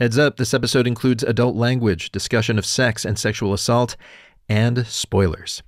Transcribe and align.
Heads 0.00 0.16
up, 0.16 0.38
this 0.38 0.54
episode 0.54 0.86
includes 0.86 1.22
adult 1.22 1.56
language, 1.56 2.10
discussion 2.10 2.58
of 2.58 2.64
sex 2.64 3.04
and 3.04 3.18
sexual 3.18 3.52
assault, 3.52 3.96
and 4.48 4.86
spoilers. 4.86 5.62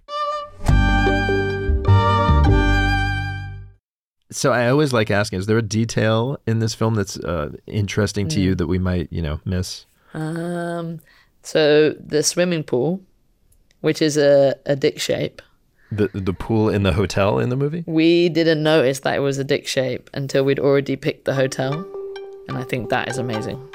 So 4.31 4.51
I 4.51 4.71
always 4.71 4.95
like 4.95 5.11
asking, 5.11 5.41
is 5.41 5.47
there 5.47 5.59
a 5.59 5.63
detail 5.63 6.41
in 6.47 6.61
this 6.61 6.75
film 6.75 6.95
that's 6.95 7.19
uh, 7.19 7.51
interesting 7.67 8.27
to 8.29 8.41
you 8.41 8.55
that 8.55 8.67
we 8.69 8.79
might, 8.79 9.13
you 9.13 9.21
know, 9.21 9.41
miss? 9.45 9.85
Um, 10.15 11.01
so 11.43 11.91
the 11.91 12.23
swimming 12.23 12.65
pool, 12.65 13.03
which 13.83 14.01
is 14.01 14.17
a, 14.17 14.55
a 14.65 14.75
dick 14.75 14.99
shape, 14.99 15.43
The 15.91 16.09
the 16.15 16.33
pool 16.33 16.71
in 16.71 16.85
the 16.85 16.95
hotel 16.95 17.39
in 17.39 17.51
the 17.51 17.57
movie? 17.57 17.85
we 17.87 18.31
didn't 18.31 18.63
notice 18.63 19.01
that 19.01 19.15
it 19.15 19.21
was 19.21 19.37
a 19.37 19.45
dick 19.45 19.67
shape 19.67 20.09
until 20.15 20.43
we'd 20.43 20.59
already 20.59 20.97
picked 20.97 21.27
the 21.27 21.35
hotel. 21.35 21.87
And 22.49 22.57
I 22.57 22.63
think 22.65 22.89
that 22.89 23.09
is 23.09 23.19
amazing. 23.19 23.69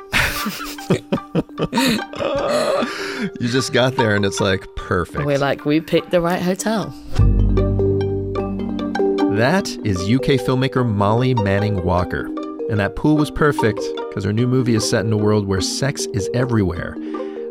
You 3.39 3.49
just 3.49 3.73
got 3.73 3.95
there 3.95 4.15
and 4.15 4.25
it's 4.25 4.39
like 4.39 4.65
perfect. 4.75 5.25
We're 5.25 5.37
like, 5.37 5.65
we 5.65 5.81
picked 5.81 6.11
the 6.11 6.21
right 6.21 6.41
hotel. 6.41 6.93
That 9.35 9.67
is 9.83 9.97
UK 10.01 10.39
filmmaker 10.41 10.87
Molly 10.87 11.33
Manning 11.33 11.83
Walker. 11.83 12.25
And 12.69 12.79
that 12.79 12.95
pool 12.95 13.17
was 13.17 13.29
perfect 13.29 13.81
because 14.09 14.23
her 14.23 14.33
new 14.33 14.47
movie 14.47 14.75
is 14.75 14.89
set 14.89 15.05
in 15.05 15.13
a 15.13 15.17
world 15.17 15.47
where 15.47 15.61
sex 15.61 16.05
is 16.07 16.29
everywhere, 16.33 16.95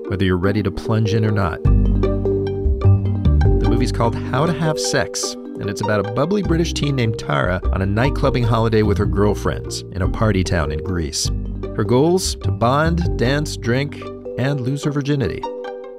whether 0.09 0.25
you're 0.25 0.37
ready 0.37 0.63
to 0.63 0.71
plunge 0.71 1.15
in 1.15 1.25
or 1.25 1.31
not. 1.31 1.63
The 1.63 3.69
movie's 3.69 3.93
called 3.93 4.15
How 4.15 4.47
to 4.47 4.53
Have 4.53 4.81
Sex, 4.81 5.35
and 5.35 5.71
it's 5.71 5.81
about 5.81 6.07
a 6.07 6.13
bubbly 6.13 6.43
British 6.43 6.75
teen 6.75 6.97
named 6.97 7.19
Tara 7.19 7.61
on 7.73 7.83
a 7.83 7.87
nightclubbing 7.87 8.45
holiday 8.45 8.83
with 8.83 8.99
her 8.99 9.07
girlfriends 9.07 9.83
in 9.93 10.03
a 10.03 10.09
party 10.09 10.45
town 10.45 10.73
in 10.73 10.83
Greece. 10.83 11.31
Her 11.77 11.85
goals 11.85 12.35
to 12.37 12.51
bond, 12.51 13.19
dance, 13.19 13.57
drink, 13.57 14.01
and 14.39 14.61
lose 14.61 14.85
her 14.85 14.91
virginity 14.91 15.43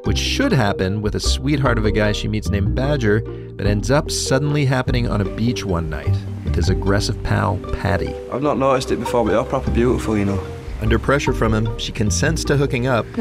which 0.07 0.17
should 0.17 0.53
happen 0.53 1.01
with 1.01 1.15
a 1.15 1.19
sweetheart 1.19 1.77
of 1.77 1.83
a 1.83 1.91
guy 1.91 2.13
she 2.13 2.29
meets 2.29 2.47
named 2.49 2.73
Badger, 2.73 3.19
but 3.19 3.67
ends 3.67 3.91
up 3.91 4.09
suddenly 4.09 4.63
happening 4.63 5.05
on 5.09 5.19
a 5.19 5.25
beach 5.25 5.65
one 5.65 5.89
night 5.89 6.17
with 6.45 6.55
his 6.55 6.69
aggressive 6.69 7.21
pal, 7.23 7.57
Paddy. 7.73 8.15
I've 8.31 8.41
not 8.41 8.57
noticed 8.57 8.89
it 8.89 9.01
before, 9.01 9.25
but 9.25 9.33
you're 9.33 9.43
proper 9.43 9.69
beautiful, 9.69 10.17
you 10.17 10.23
know. 10.23 10.41
Under 10.79 10.97
pressure 10.97 11.33
from 11.33 11.53
him, 11.53 11.77
she 11.77 11.91
consents 11.91 12.45
to 12.45 12.55
hooking 12.55 12.87
up, 12.87 13.05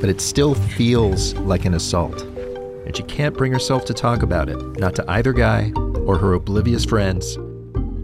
but 0.00 0.08
it 0.08 0.22
still 0.22 0.54
feels 0.54 1.34
like 1.40 1.66
an 1.66 1.74
assault. 1.74 2.22
And 2.22 2.96
she 2.96 3.02
can't 3.02 3.36
bring 3.36 3.52
herself 3.52 3.84
to 3.86 3.92
talk 3.92 4.22
about 4.22 4.48
it, 4.48 4.56
not 4.78 4.94
to 4.94 5.04
either 5.10 5.34
guy, 5.34 5.72
or 6.06 6.16
her 6.16 6.32
oblivious 6.32 6.86
friends, 6.86 7.36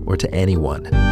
or 0.04 0.18
to 0.18 0.30
anyone. 0.34 1.11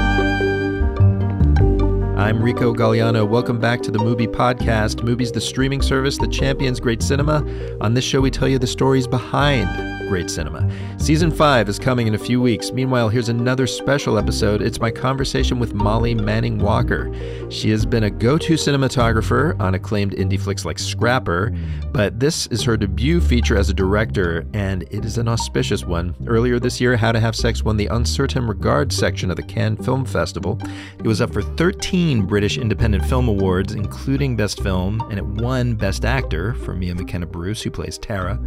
I'm 2.20 2.42
Rico 2.42 2.74
Gagliano. 2.74 3.26
Welcome 3.26 3.58
back 3.58 3.80
to 3.80 3.90
the 3.90 3.98
Mubi 3.98 4.26
Podcast. 4.26 4.96
Mubi, 4.96 5.32
the 5.32 5.40
streaming 5.40 5.80
service 5.80 6.18
that 6.18 6.30
champions 6.30 6.78
great 6.78 7.02
cinema. 7.02 7.42
On 7.80 7.94
this 7.94 8.04
show, 8.04 8.20
we 8.20 8.30
tell 8.30 8.46
you 8.46 8.58
the 8.58 8.66
stories 8.66 9.06
behind 9.06 9.89
great 10.10 10.28
cinema. 10.28 10.68
Season 10.98 11.30
5 11.30 11.68
is 11.68 11.78
coming 11.78 12.08
in 12.08 12.16
a 12.16 12.18
few 12.18 12.42
weeks. 12.42 12.72
Meanwhile, 12.72 13.10
here's 13.10 13.28
another 13.28 13.68
special 13.68 14.18
episode. 14.18 14.60
It's 14.60 14.80
my 14.80 14.90
conversation 14.90 15.60
with 15.60 15.72
Molly 15.72 16.16
Manning 16.16 16.58
Walker. 16.58 17.14
She 17.48 17.70
has 17.70 17.86
been 17.86 18.02
a 18.02 18.10
go 18.10 18.36
to 18.36 18.54
cinematographer 18.54 19.58
on 19.60 19.76
acclaimed 19.76 20.14
indie 20.14 20.40
flicks 20.40 20.64
like 20.64 20.80
Scrapper, 20.80 21.54
but 21.92 22.18
this 22.18 22.48
is 22.48 22.64
her 22.64 22.76
debut 22.76 23.20
feature 23.20 23.56
as 23.56 23.70
a 23.70 23.74
director, 23.74 24.44
and 24.52 24.82
it 24.90 25.04
is 25.04 25.16
an 25.16 25.28
auspicious 25.28 25.84
one. 25.84 26.16
Earlier 26.26 26.58
this 26.58 26.80
year, 26.80 26.96
How 26.96 27.12
to 27.12 27.20
Have 27.20 27.36
Sex 27.36 27.62
won 27.62 27.76
the 27.76 27.88
Un 27.88 28.04
Certain 28.04 28.48
Regard 28.48 28.92
section 28.92 29.30
of 29.30 29.36
the 29.36 29.44
Cannes 29.44 29.76
Film 29.76 30.04
Festival. 30.04 30.58
It 30.98 31.06
was 31.06 31.20
up 31.20 31.32
for 31.32 31.42
13 31.42 32.26
British 32.26 32.58
Independent 32.58 33.04
Film 33.04 33.28
Awards, 33.28 33.74
including 33.74 34.34
Best 34.34 34.60
Film, 34.60 35.00
and 35.02 35.20
it 35.20 35.24
won 35.24 35.76
Best 35.76 36.04
Actor 36.04 36.54
for 36.54 36.74
Mia 36.74 36.96
McKenna 36.96 37.26
Bruce, 37.26 37.62
who 37.62 37.70
plays 37.70 37.96
Tara. 37.96 38.40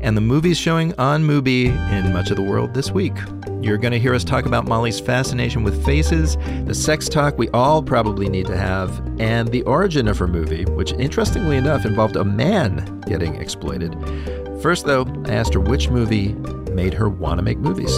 And 0.00 0.16
the 0.16 0.20
movie's 0.20 0.58
showing 0.58 0.92
on 1.04 1.22
Mubi 1.22 1.66
in 1.92 2.14
much 2.14 2.30
of 2.30 2.36
the 2.36 2.42
world 2.42 2.72
this 2.72 2.90
week. 2.90 3.12
You're 3.60 3.76
going 3.76 3.92
to 3.92 3.98
hear 3.98 4.14
us 4.14 4.24
talk 4.24 4.46
about 4.46 4.66
Molly's 4.66 4.98
fascination 4.98 5.62
with 5.62 5.84
faces, 5.84 6.38
the 6.64 6.74
sex 6.74 7.10
talk 7.10 7.36
we 7.36 7.50
all 7.50 7.82
probably 7.82 8.26
need 8.26 8.46
to 8.46 8.56
have, 8.56 8.90
and 9.20 9.48
the 9.48 9.60
origin 9.64 10.08
of 10.08 10.16
her 10.16 10.26
movie, 10.26 10.64
which 10.64 10.92
interestingly 10.94 11.58
enough 11.58 11.84
involved 11.84 12.16
a 12.16 12.24
man 12.24 13.02
getting 13.06 13.34
exploited. 13.34 13.94
First, 14.62 14.86
though, 14.86 15.04
I 15.26 15.34
asked 15.34 15.52
her 15.52 15.60
which 15.60 15.90
movie 15.90 16.32
made 16.72 16.94
her 16.94 17.10
want 17.10 17.36
to 17.36 17.42
make 17.42 17.58
movies. 17.58 17.94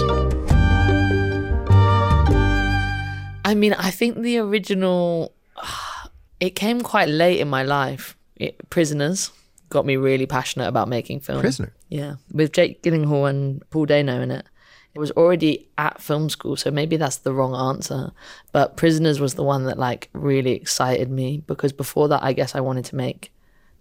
I 3.45 3.55
mean, 3.55 3.75
I 3.75 3.93
think 3.93 4.21
the 4.21 4.39
original, 4.39 5.33
it 6.41 6.57
came 6.57 6.81
quite 6.81 7.09
late 7.09 7.39
in 7.39 7.47
my 7.47 7.63
life. 7.63 8.17
It, 8.35 8.69
Prisoners 8.69 9.31
got 9.69 9.87
me 9.87 9.97
really 9.97 10.27
passionate 10.27 10.69
about 10.69 10.89
making 10.89 11.21
films. 11.21 11.41
Prisoner. 11.41 11.73
Yeah, 11.89 12.17
with 12.33 12.53
Jake 12.53 12.83
Gyllenhaal 12.83 13.29
and 13.29 13.69
Paul 13.71 13.87
Dano 13.87 14.21
in 14.21 14.31
it. 14.31 14.47
It 14.95 14.99
was 14.99 15.11
already 15.11 15.69
at 15.77 16.01
film 16.01 16.31
school, 16.31 16.57
so 16.57 16.71
maybe 16.71 16.97
that's 16.97 17.19
the 17.19 17.33
wrong 17.33 17.55
answer. 17.55 18.13
But 18.53 18.79
Prisoners 18.79 19.21
was 19.21 19.35
the 19.35 19.43
one 19.43 19.65
that 19.65 19.79
like 19.79 20.09
really 20.15 20.53
excited 20.53 21.11
me 21.11 21.43
because 21.47 21.73
before 21.73 22.09
that, 22.09 22.23
I 22.23 22.33
guess 22.33 22.55
I 22.55 22.61
wanted 22.61 22.87
to 22.87 22.97
make 22.97 23.31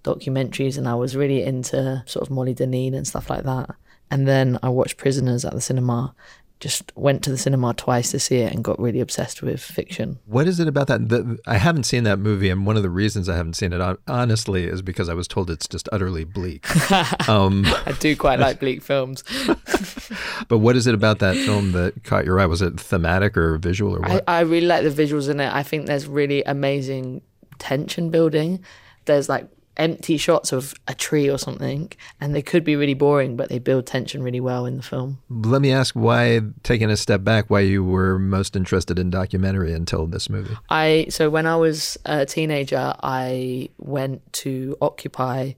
documentaries 0.03 0.78
and 0.78 0.88
I 0.88 0.95
was 0.95 1.16
really 1.16 1.41
into 1.41 2.03
sort 2.06 2.28
of 2.28 2.31
Molly 2.31 2.53
Dineen 2.53 2.94
and 2.94 3.07
stuff 3.07 3.29
like 3.29 3.44
that. 3.44 3.75
And 4.12 4.28
then 4.28 4.59
I 4.62 4.69
watched 4.69 4.97
Prisoners 4.97 5.45
at 5.45 5.53
the 5.53 5.62
cinema. 5.62 6.13
Just 6.60 6.92
went 6.96 7.22
to 7.24 7.30
the 7.30 7.38
cinema 7.38 7.74
twice 7.74 8.12
this 8.12 8.32
year 8.32 8.50
and 8.52 8.64
got 8.64 8.80
really 8.80 9.02
obsessed 9.02 9.42
with 9.42 9.62
fiction. 9.62 10.20
What 10.26 10.48
is 10.48 10.60
it 10.60 10.68
about 10.68 10.88
that? 10.88 11.10
The, 11.10 11.38
I 11.46 11.58
haven't 11.58 11.84
seen 11.84 12.04
that 12.06 12.18
movie, 12.18 12.50
and 12.50 12.66
one 12.66 12.78
of 12.78 12.84
the 12.84 12.90
reasons 12.90 13.28
I 13.28 13.36
haven't 13.36 13.56
seen 13.56 13.74
it, 13.74 14.00
honestly, 14.08 14.64
is 14.66 14.82
because 14.82 15.10
I 15.10 15.14
was 15.14 15.28
told 15.28 15.50
it's 15.50 15.68
just 15.68 15.90
utterly 15.92 16.24
bleak. 16.24 16.66
um, 17.30 17.66
I 17.86 17.94
do 18.00 18.16
quite 18.16 18.40
like 18.40 18.60
bleak 18.62 18.82
films. 18.82 19.24
but 20.48 20.60
what 20.60 20.76
is 20.76 20.88
it 20.88 20.96
about 20.96 21.20
that 21.20 21.36
film 21.36 21.74
that 21.74 22.04
caught 22.04 22.26
your 22.26 22.40
eye? 22.40 22.46
Was 22.46 22.62
it 22.62 22.80
thematic 22.80 23.38
or 23.38 23.58
visual 23.58 23.98
or 23.98 24.06
I, 24.06 24.14
what? 24.14 24.24
I 24.28 24.40
really 24.42 24.68
like 24.68 24.84
the 24.84 24.90
visuals 24.90 25.30
in 25.30 25.40
it. 25.40 25.54
I 25.54 25.64
think 25.64 25.88
there's 25.88 26.08
really 26.08 26.44
amazing 26.44 27.22
tension 27.60 28.10
building. 28.10 28.64
There's 29.06 29.30
like 29.30 29.48
empty 29.78 30.18
shots 30.18 30.52
of 30.52 30.74
a 30.88 30.94
tree 30.94 31.30
or 31.30 31.38
something, 31.38 31.91
and 32.19 32.34
they 32.36 32.41
could 32.41 32.63
be 32.63 32.75
really 32.75 32.94
boring, 32.94 33.36
but 33.36 33.50
they 33.50 33.59
build 33.59 33.86
tension 33.86 34.24
really 34.24 34.40
well 34.40 34.66
in 34.66 34.78
the 34.78 34.84
film. 34.84 35.19
Let 35.30 35.62
me 35.62 35.72
ask 35.72 35.96
why, 35.96 36.41
taking 36.63 36.90
a 36.90 36.97
step 36.97 37.24
back, 37.24 37.50
why 37.50 37.62
you 37.62 37.84
were 37.84 38.19
most 38.19 38.56
interested 38.56 39.00
in 39.00 39.09
documentary 39.09 39.74
until 39.74 40.08
this 40.08 40.30
movie. 40.30 40.56
I 40.69 41.08
so 41.09 41.30
when 41.30 41.46
I 41.46 41.56
was 41.56 41.97
a 42.06 42.25
teenager, 42.25 42.94
I 43.03 43.69
went 43.78 44.34
to 44.34 44.78
Occupy, 44.81 45.53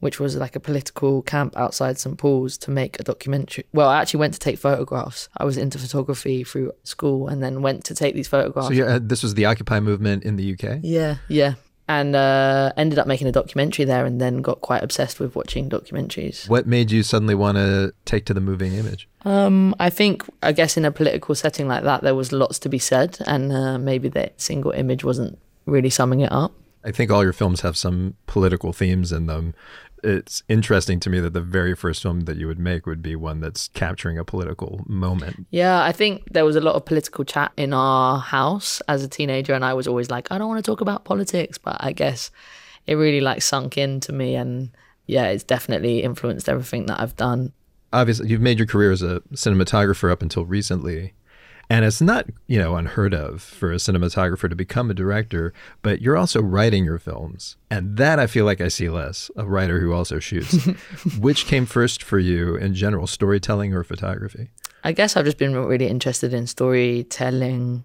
which 0.00 0.18
was 0.18 0.36
like 0.36 0.56
a 0.56 0.60
political 0.60 1.22
camp 1.22 1.56
outside 1.56 1.98
St 1.98 2.18
Paul's, 2.18 2.58
to 2.58 2.70
make 2.70 2.98
a 2.98 3.04
documentary. 3.04 3.64
Well, 3.72 3.88
I 3.88 4.00
actually 4.00 4.20
went 4.20 4.34
to 4.34 4.40
take 4.40 4.58
photographs. 4.58 5.28
I 5.36 5.44
was 5.44 5.56
into 5.56 5.78
photography 5.78 6.44
through 6.44 6.72
school, 6.84 7.28
and 7.28 7.42
then 7.42 7.62
went 7.62 7.84
to 7.84 7.94
take 7.94 8.14
these 8.14 8.28
photographs. 8.28 8.68
So 8.68 8.74
yeah, 8.74 8.96
uh, 8.96 9.00
this 9.00 9.22
was 9.22 9.34
the 9.34 9.44
Occupy 9.46 9.80
movement 9.80 10.24
in 10.24 10.36
the 10.36 10.52
UK. 10.52 10.80
Yeah, 10.82 11.16
yeah. 11.28 11.54
And 11.88 12.14
uh, 12.14 12.72
ended 12.76 12.98
up 12.98 13.06
making 13.06 13.26
a 13.26 13.32
documentary 13.32 13.84
there 13.84 14.06
and 14.06 14.20
then 14.20 14.40
got 14.40 14.60
quite 14.60 14.82
obsessed 14.82 15.18
with 15.18 15.34
watching 15.34 15.68
documentaries. 15.68 16.48
What 16.48 16.66
made 16.66 16.90
you 16.90 17.02
suddenly 17.02 17.34
want 17.34 17.56
to 17.56 17.92
take 18.04 18.24
to 18.26 18.34
the 18.34 18.40
moving 18.40 18.74
image? 18.74 19.08
Um, 19.24 19.74
I 19.78 19.90
think, 19.90 20.24
I 20.42 20.52
guess, 20.52 20.76
in 20.76 20.84
a 20.84 20.92
political 20.92 21.34
setting 21.34 21.66
like 21.66 21.82
that, 21.82 22.02
there 22.02 22.14
was 22.14 22.32
lots 22.32 22.58
to 22.60 22.68
be 22.68 22.78
said, 22.78 23.18
and 23.26 23.52
uh, 23.52 23.78
maybe 23.78 24.08
that 24.10 24.40
single 24.40 24.70
image 24.70 25.04
wasn't 25.04 25.38
really 25.66 25.90
summing 25.90 26.20
it 26.20 26.32
up. 26.32 26.52
I 26.84 26.92
think 26.92 27.10
all 27.10 27.22
your 27.22 27.32
films 27.32 27.60
have 27.60 27.76
some 27.76 28.14
political 28.26 28.72
themes 28.72 29.12
in 29.12 29.26
them. 29.26 29.54
It's 30.02 30.42
interesting 30.48 30.98
to 31.00 31.10
me 31.10 31.20
that 31.20 31.32
the 31.32 31.40
very 31.40 31.76
first 31.76 32.02
film 32.02 32.22
that 32.22 32.36
you 32.36 32.46
would 32.48 32.58
make 32.58 32.86
would 32.86 33.02
be 33.02 33.14
one 33.14 33.40
that's 33.40 33.68
capturing 33.68 34.18
a 34.18 34.24
political 34.24 34.82
moment. 34.86 35.46
Yeah, 35.50 35.82
I 35.82 35.92
think 35.92 36.24
there 36.32 36.44
was 36.44 36.56
a 36.56 36.60
lot 36.60 36.74
of 36.74 36.84
political 36.84 37.24
chat 37.24 37.52
in 37.56 37.72
our 37.72 38.18
house 38.18 38.82
as 38.88 39.04
a 39.04 39.08
teenager, 39.08 39.54
and 39.54 39.64
I 39.64 39.74
was 39.74 39.86
always 39.86 40.10
like, 40.10 40.30
I 40.32 40.38
don't 40.38 40.48
want 40.48 40.64
to 40.64 40.68
talk 40.68 40.80
about 40.80 41.04
politics, 41.04 41.56
but 41.56 41.76
I 41.80 41.92
guess 41.92 42.30
it 42.86 42.94
really 42.94 43.20
like 43.20 43.42
sunk 43.42 43.78
into 43.78 44.12
me, 44.12 44.34
and 44.34 44.70
yeah, 45.06 45.26
it's 45.26 45.44
definitely 45.44 46.02
influenced 46.02 46.48
everything 46.48 46.86
that 46.86 46.98
I've 47.00 47.16
done. 47.16 47.52
Obviously, 47.92 48.28
you've 48.28 48.40
made 48.40 48.58
your 48.58 48.66
career 48.66 48.90
as 48.90 49.02
a 49.02 49.20
cinematographer 49.34 50.10
up 50.10 50.22
until 50.22 50.44
recently. 50.44 51.12
And 51.72 51.86
it's 51.86 52.02
not, 52.02 52.26
you 52.48 52.58
know, 52.58 52.76
unheard 52.76 53.14
of 53.14 53.40
for 53.40 53.72
a 53.72 53.76
cinematographer 53.76 54.46
to 54.46 54.54
become 54.54 54.90
a 54.90 54.94
director, 54.94 55.54
but 55.80 56.02
you're 56.02 56.18
also 56.18 56.42
writing 56.42 56.84
your 56.84 56.98
films. 56.98 57.56
And 57.70 57.96
that 57.96 58.18
I 58.18 58.26
feel 58.26 58.44
like 58.44 58.60
I 58.60 58.68
see 58.68 58.90
less, 58.90 59.30
a 59.36 59.46
writer 59.46 59.80
who 59.80 59.94
also 59.94 60.18
shoots. 60.18 60.66
Which 61.18 61.46
came 61.46 61.64
first 61.64 62.02
for 62.02 62.18
you 62.18 62.56
in 62.56 62.74
general, 62.74 63.06
storytelling 63.06 63.72
or 63.72 63.84
photography? 63.84 64.50
I 64.84 64.92
guess 64.92 65.16
I've 65.16 65.24
just 65.24 65.38
been 65.38 65.56
really 65.56 65.88
interested 65.88 66.34
in 66.34 66.46
storytelling 66.46 67.84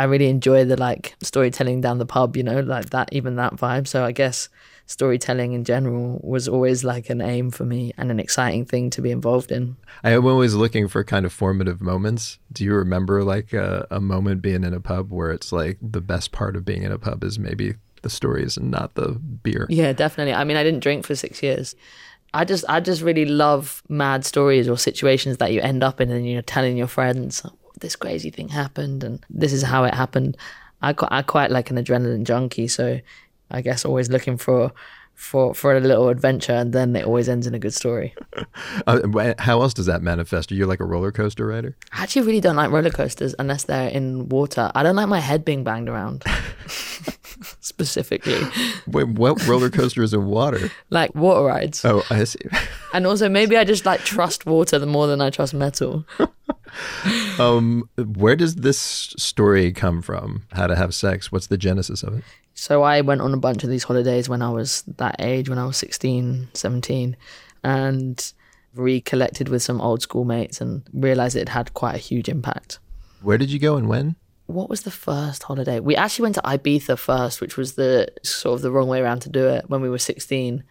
I 0.00 0.04
really 0.04 0.28
enjoy 0.28 0.64
the 0.64 0.78
like 0.78 1.14
storytelling 1.22 1.82
down 1.82 1.98
the 1.98 2.06
pub, 2.06 2.34
you 2.34 2.42
know, 2.42 2.60
like 2.60 2.88
that, 2.90 3.10
even 3.12 3.36
that 3.36 3.56
vibe. 3.56 3.86
So 3.86 4.02
I 4.02 4.12
guess 4.12 4.48
storytelling 4.90 5.52
in 5.52 5.62
general 5.62 6.20
was 6.20 6.48
always 6.48 6.82
like 6.82 7.10
an 7.10 7.20
aim 7.20 7.52
for 7.52 7.64
me 7.64 7.92
and 7.96 8.10
an 8.10 8.18
exciting 8.18 8.64
thing 8.64 8.90
to 8.90 9.00
be 9.00 9.12
involved 9.12 9.52
in. 9.52 9.76
I 10.02 10.10
am 10.10 10.26
always 10.26 10.54
looking 10.54 10.88
for 10.88 11.04
kind 11.04 11.24
of 11.24 11.32
formative 11.32 11.80
moments. 11.80 12.40
Do 12.52 12.64
you 12.64 12.74
remember 12.74 13.22
like 13.22 13.52
a, 13.52 13.86
a 13.88 14.00
moment 14.00 14.42
being 14.42 14.64
in 14.64 14.74
a 14.74 14.80
pub 14.80 15.12
where 15.12 15.30
it's 15.30 15.52
like 15.52 15.78
the 15.80 16.00
best 16.00 16.32
part 16.32 16.56
of 16.56 16.64
being 16.64 16.82
in 16.82 16.90
a 16.90 16.98
pub 16.98 17.22
is 17.22 17.38
maybe 17.38 17.76
the 18.02 18.10
stories 18.10 18.56
and 18.56 18.72
not 18.72 18.94
the 18.94 19.10
beer? 19.10 19.68
Yeah, 19.70 19.92
definitely. 19.92 20.34
I 20.34 20.42
mean, 20.42 20.56
I 20.56 20.64
didn't 20.64 20.80
drink 20.80 21.06
for 21.06 21.14
six 21.14 21.40
years. 21.40 21.76
I 22.34 22.44
just, 22.44 22.64
I 22.68 22.80
just 22.80 23.00
really 23.00 23.26
love 23.26 23.84
mad 23.88 24.24
stories 24.24 24.68
or 24.68 24.76
situations 24.76 25.36
that 25.36 25.52
you 25.52 25.60
end 25.60 25.84
up 25.84 26.00
in, 26.00 26.10
and 26.10 26.28
you're 26.28 26.42
telling 26.42 26.76
your 26.76 26.86
friends 26.88 27.42
oh, 27.44 27.52
this 27.80 27.94
crazy 27.94 28.30
thing 28.30 28.48
happened, 28.48 29.04
and 29.04 29.24
this 29.30 29.52
is 29.52 29.62
how 29.62 29.84
it 29.84 29.94
happened. 29.94 30.36
I, 30.82 30.94
I 31.10 31.22
quite 31.22 31.50
like 31.50 31.70
an 31.70 31.76
adrenaline 31.76 32.24
junkie, 32.24 32.68
so 32.68 33.00
I 33.50 33.60
guess 33.60 33.84
always 33.84 34.10
looking 34.10 34.36
for 34.36 34.72
for 35.14 35.54
for 35.54 35.76
a 35.76 35.80
little 35.80 36.08
adventure, 36.08 36.54
and 36.54 36.72
then 36.72 36.96
it 36.96 37.04
always 37.04 37.28
ends 37.28 37.46
in 37.46 37.54
a 37.54 37.58
good 37.58 37.74
story. 37.74 38.14
uh, 38.86 39.34
how 39.38 39.60
else 39.60 39.74
does 39.74 39.86
that 39.86 40.02
manifest? 40.02 40.50
Are 40.50 40.54
you 40.54 40.66
like 40.66 40.80
a 40.80 40.84
roller 40.84 41.12
coaster 41.12 41.46
rider? 41.46 41.76
I 41.92 42.02
actually 42.02 42.26
really 42.26 42.40
don't 42.40 42.56
like 42.56 42.70
roller 42.70 42.90
coasters 42.90 43.34
unless 43.38 43.64
they're 43.64 43.88
in 43.88 44.28
water. 44.30 44.72
I 44.74 44.82
don't 44.82 44.96
like 44.96 45.08
my 45.08 45.20
head 45.20 45.44
being 45.44 45.62
banged 45.62 45.88
around. 45.88 46.24
Specifically, 47.60 48.40
Wait, 48.86 49.08
what 49.08 49.46
roller 49.46 49.70
coaster 49.70 50.02
is 50.02 50.12
in 50.12 50.26
water? 50.26 50.70
like 50.90 51.14
water 51.14 51.44
rides. 51.44 51.84
Oh, 51.84 52.02
I 52.10 52.24
see. 52.24 52.40
And 52.92 53.06
also, 53.06 53.28
maybe 53.28 53.56
I 53.56 53.64
just 53.64 53.86
like 53.86 54.00
trust 54.00 54.46
water 54.46 54.84
more 54.84 55.06
than 55.06 55.20
I 55.20 55.30
trust 55.30 55.54
metal. 55.54 56.04
um, 57.38 57.88
where 57.96 58.36
does 58.36 58.56
this 58.56 58.78
story 58.78 59.72
come 59.72 60.02
from? 60.02 60.42
How 60.52 60.66
to 60.66 60.76
have 60.76 60.94
sex? 60.94 61.30
What's 61.32 61.46
the 61.46 61.58
genesis 61.58 62.02
of 62.02 62.18
it? 62.18 62.24
So 62.60 62.82
I 62.82 63.00
went 63.00 63.22
on 63.22 63.32
a 63.32 63.38
bunch 63.38 63.64
of 63.64 63.70
these 63.70 63.84
holidays 63.84 64.28
when 64.28 64.42
I 64.42 64.50
was 64.50 64.82
that 64.98 65.16
age, 65.18 65.48
when 65.48 65.56
I 65.56 65.64
was 65.64 65.78
16, 65.78 66.48
17, 66.52 67.16
and 67.64 68.32
recollected 68.74 69.48
with 69.48 69.62
some 69.62 69.80
old 69.80 70.02
schoolmates 70.02 70.60
and 70.60 70.82
realized 70.92 71.36
it 71.36 71.48
had 71.48 71.72
quite 71.72 71.94
a 71.94 71.98
huge 71.98 72.28
impact. 72.28 72.78
Where 73.22 73.38
did 73.38 73.50
you 73.50 73.58
go 73.58 73.76
and 73.76 73.88
when? 73.88 74.16
What 74.44 74.68
was 74.68 74.82
the 74.82 74.90
first 74.90 75.44
holiday? 75.44 75.80
We 75.80 75.96
actually 75.96 76.24
went 76.24 76.34
to 76.34 76.42
Ibiza 76.42 76.98
first, 76.98 77.40
which 77.40 77.56
was 77.56 77.76
the 77.76 78.08
sort 78.22 78.56
of 78.56 78.60
the 78.60 78.70
wrong 78.70 78.88
way 78.88 79.00
around 79.00 79.20
to 79.20 79.30
do 79.30 79.48
it 79.48 79.70
when 79.70 79.80
we 79.80 79.88
were 79.88 79.96
16. 79.96 80.62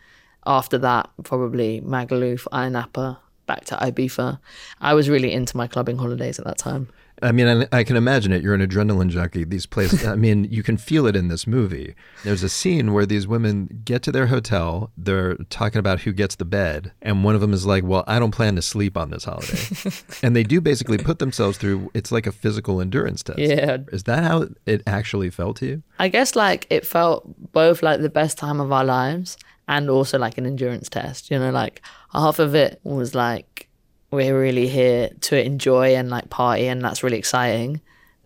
After 0.45 0.77
that, 0.77 1.09
probably 1.23 1.81
Magaluf, 1.81 2.45
Ayia 2.51 2.71
Napa, 2.71 3.19
back 3.47 3.65
to 3.65 3.75
Ibiza. 3.77 4.37
I 4.79 4.93
was 4.93 5.09
really 5.09 5.33
into 5.33 5.57
my 5.57 5.65
clubbing 5.65 5.97
holidays 5.97 6.37
at 6.37 6.45
that 6.45 6.59
time. 6.59 6.89
I 7.21 7.31
mean, 7.31 7.47
I, 7.71 7.79
I, 7.79 7.83
can 7.83 7.95
imagine 7.95 8.31
it. 8.31 8.41
You're 8.41 8.53
an 8.53 8.65
adrenaline 8.65 9.09
junkie. 9.09 9.43
These 9.43 9.65
places, 9.65 10.05
I 10.05 10.15
mean, 10.25 10.45
you 10.45 10.63
can 10.63 10.77
feel 10.77 11.05
it 11.05 11.15
in 11.15 11.27
this 11.27 11.45
movie. 11.45 11.95
There's 12.23 12.43
a 12.43 12.49
scene 12.49 12.93
where 12.93 13.05
these 13.05 13.27
women 13.27 13.81
get 13.83 14.03
to 14.03 14.11
their 14.11 14.27
hotel. 14.27 14.91
They're 14.97 15.35
talking 15.49 15.79
about 15.79 16.01
who 16.01 16.13
gets 16.13 16.35
the 16.35 16.45
bed. 16.45 16.91
And 17.01 17.23
one 17.23 17.35
of 17.35 17.41
them 17.41 17.53
is 17.53 17.65
like, 17.65 17.83
Well, 17.83 18.03
I 18.07 18.19
don't 18.19 18.31
plan 18.31 18.55
to 18.55 18.61
sleep 18.61 18.97
on 18.97 19.09
this 19.09 19.25
holiday. 19.25 19.91
and 20.23 20.35
they 20.35 20.43
do 20.43 20.61
basically 20.61 20.97
put 20.97 21.19
themselves 21.19 21.57
through, 21.57 21.91
it's 21.93 22.11
like 22.11 22.27
a 22.27 22.31
physical 22.31 22.81
endurance 22.81 23.23
test. 23.23 23.39
Yeah. 23.39 23.77
Is 23.91 24.03
that 24.03 24.23
how 24.23 24.47
it 24.65 24.81
actually 24.87 25.29
felt 25.29 25.57
to 25.57 25.65
you? 25.65 25.83
I 25.99 26.09
guess 26.09 26.35
like 26.35 26.67
it 26.69 26.85
felt 26.85 27.23
both 27.51 27.83
like 27.83 28.01
the 28.01 28.09
best 28.09 28.37
time 28.37 28.59
of 28.59 28.71
our 28.71 28.85
lives 28.85 29.37
and 29.67 29.89
also 29.89 30.17
like 30.17 30.37
an 30.37 30.45
endurance 30.45 30.89
test. 30.89 31.29
You 31.31 31.39
know, 31.39 31.51
like 31.51 31.81
half 32.11 32.39
of 32.39 32.55
it 32.55 32.79
was 32.83 33.15
like, 33.15 33.68
we're 34.11 34.39
really 34.39 34.67
here 34.67 35.09
to 35.21 35.43
enjoy 35.43 35.95
and 35.95 36.09
like 36.09 36.29
party 36.29 36.67
and 36.67 36.83
that's 36.83 37.03
really 37.03 37.17
exciting. 37.17 37.81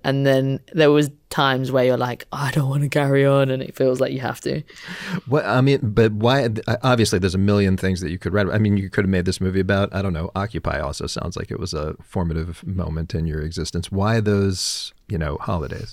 And 0.06 0.25
then 0.25 0.59
there 0.74 0.91
was 0.91 1.09
times 1.33 1.71
where 1.71 1.83
you're 1.83 1.97
like 1.97 2.27
oh, 2.31 2.38
i 2.38 2.51
don't 2.51 2.69
want 2.69 2.83
to 2.83 2.89
carry 2.89 3.25
on 3.25 3.50
and 3.50 3.63
it 3.63 3.75
feels 3.75 4.00
like 4.00 4.13
you 4.13 4.19
have 4.19 4.39
to. 4.39 4.62
Well 5.27 5.44
i 5.44 5.62
mean 5.62 5.80
but 5.81 6.12
why 6.12 6.47
obviously 6.83 7.18
there's 7.18 7.33
a 7.33 7.39
million 7.39 7.75
things 7.75 8.01
that 8.01 8.12
you 8.12 8.19
could 8.19 8.33
write 8.33 8.47
i 8.51 8.59
mean 8.59 8.77
you 8.77 8.88
could 8.88 9.06
have 9.06 9.09
made 9.09 9.25
this 9.25 9.41
movie 9.41 9.59
about 9.59 9.94
i 9.95 10.03
don't 10.03 10.13
know 10.13 10.30
occupy 10.35 10.80
also 10.80 11.07
sounds 11.07 11.35
like 11.35 11.50
it 11.50 11.59
was 11.59 11.74
a 11.74 11.95
formative 12.03 12.63
moment 12.68 13.15
in 13.15 13.25
your 13.25 13.41
existence. 13.41 13.91
Why 13.91 14.19
those 14.19 14.94
you 15.07 15.18
know 15.18 15.38
holidays? 15.41 15.91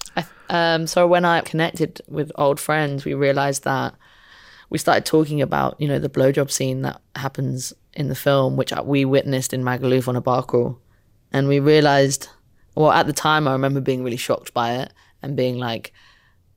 Um, 0.50 0.86
so 0.86 1.06
when 1.06 1.24
i 1.24 1.40
connected 1.40 2.02
with 2.06 2.30
old 2.34 2.60
friends 2.60 3.06
we 3.06 3.14
realized 3.14 3.64
that 3.64 3.94
we 4.68 4.76
started 4.76 5.06
talking 5.06 5.40
about 5.40 5.80
you 5.80 5.88
know 5.88 5.98
the 5.98 6.10
blowjob 6.10 6.50
scene 6.50 6.82
that 6.82 7.00
happens 7.16 7.72
in 7.94 8.08
the 8.08 8.14
film, 8.14 8.56
which 8.56 8.72
we 8.84 9.04
witnessed 9.04 9.52
in 9.52 9.62
Magaluf 9.62 10.08
on 10.08 10.16
a 10.16 10.20
bar 10.20 10.42
crawl. 10.42 10.78
And 11.32 11.48
we 11.48 11.60
realized, 11.60 12.28
well, 12.74 12.90
at 12.90 13.06
the 13.06 13.12
time, 13.12 13.46
I 13.46 13.52
remember 13.52 13.80
being 13.80 14.04
really 14.04 14.16
shocked 14.16 14.54
by 14.54 14.74
it 14.74 14.92
and 15.22 15.36
being 15.36 15.58
like 15.58 15.92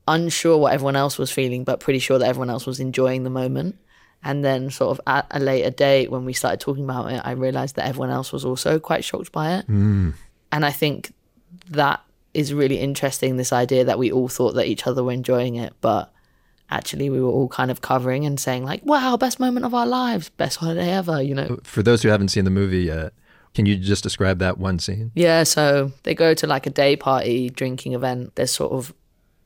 unsure 0.06 0.58
what 0.58 0.72
everyone 0.72 0.96
else 0.96 1.18
was 1.18 1.30
feeling, 1.30 1.64
but 1.64 1.80
pretty 1.80 1.98
sure 1.98 2.18
that 2.18 2.28
everyone 2.28 2.50
else 2.50 2.66
was 2.66 2.80
enjoying 2.80 3.24
the 3.24 3.30
moment. 3.30 3.76
And 4.22 4.42
then, 4.42 4.70
sort 4.70 4.92
of 4.92 5.00
at 5.06 5.26
a 5.30 5.38
later 5.38 5.70
date, 5.70 6.10
when 6.10 6.24
we 6.24 6.32
started 6.32 6.60
talking 6.60 6.84
about 6.84 7.12
it, 7.12 7.20
I 7.24 7.32
realized 7.32 7.76
that 7.76 7.86
everyone 7.86 8.10
else 8.10 8.32
was 8.32 8.44
also 8.44 8.78
quite 8.78 9.04
shocked 9.04 9.32
by 9.32 9.56
it. 9.56 9.68
Mm. 9.68 10.14
And 10.50 10.64
I 10.64 10.70
think 10.70 11.12
that 11.70 12.00
is 12.32 12.54
really 12.54 12.78
interesting 12.78 13.36
this 13.36 13.52
idea 13.52 13.84
that 13.84 13.98
we 13.98 14.10
all 14.10 14.28
thought 14.28 14.52
that 14.52 14.66
each 14.66 14.86
other 14.86 15.04
were 15.04 15.12
enjoying 15.12 15.56
it, 15.56 15.74
but 15.82 16.13
actually 16.74 17.08
we 17.08 17.20
were 17.20 17.30
all 17.30 17.48
kind 17.48 17.70
of 17.70 17.80
covering 17.80 18.26
and 18.26 18.38
saying 18.40 18.64
like 18.64 18.84
wow 18.84 19.16
best 19.16 19.38
moment 19.38 19.64
of 19.64 19.72
our 19.72 19.86
lives 19.86 20.28
best 20.30 20.56
holiday 20.56 20.90
ever 20.90 21.22
you 21.22 21.34
know? 21.34 21.58
For 21.62 21.82
those 21.82 22.02
who 22.02 22.08
haven't 22.08 22.28
seen 22.28 22.44
the 22.44 22.50
movie 22.50 22.82
yet 22.82 23.12
can 23.54 23.66
you 23.66 23.76
just 23.76 24.02
describe 24.02 24.40
that 24.40 24.58
one 24.58 24.80
scene? 24.80 25.12
Yeah 25.14 25.44
so 25.44 25.92
they 26.02 26.14
go 26.14 26.34
to 26.34 26.46
like 26.46 26.66
a 26.66 26.70
day 26.70 26.96
party 26.96 27.48
drinking 27.50 27.92
event. 27.92 28.34
There's 28.34 28.50
sort 28.50 28.72
of 28.72 28.92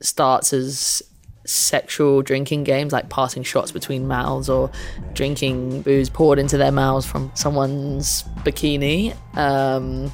starts 0.01 0.55
as 0.55 1.03
sexual 1.45 2.23
drinking 2.23 2.65
games 2.65 2.93
like 2.93 3.11
passing 3.11 3.43
shots 3.43 3.71
between 3.71 4.09
mouths 4.09 4.49
or 4.49 4.71
drinking 5.13 5.83
booze 5.83 6.09
poured 6.09 6.39
into 6.39 6.57
their 6.57 6.73
mouths 6.73 7.07
from 7.07 7.31
someone's 7.35 8.23
bikini. 8.45 9.15
Um, 9.37 10.11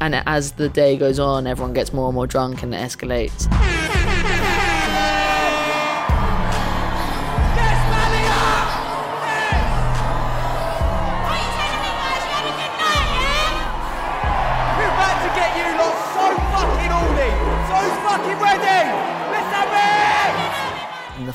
and 0.00 0.14
as 0.26 0.52
the 0.52 0.68
day 0.68 0.96
goes 0.96 1.18
on 1.18 1.46
everyone 1.48 1.74
gets 1.74 1.92
more 1.92 2.06
and 2.06 2.14
more 2.14 2.26
drunk 2.28 2.62
and 2.62 2.72
it 2.74 2.78
escalates 2.78 3.48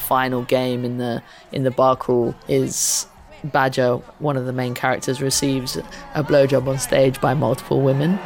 final 0.07 0.44
game 0.44 0.86
in 0.86 0.98
the 0.98 1.21
in 1.51 1.63
the 1.63 1.71
bar 1.71 1.98
crawl 1.98 2.33
is 2.48 3.07
Badger, 3.44 3.95
one 4.19 4.38
of 4.38 4.45
the 4.45 4.54
main 4.54 4.74
characters, 4.74 5.21
receives 5.21 5.77
a 6.15 6.24
blowjob 6.24 6.68
on 6.68 6.80
stage 6.80 7.19
by 7.21 7.33
multiple 7.33 7.81
women. 7.81 8.18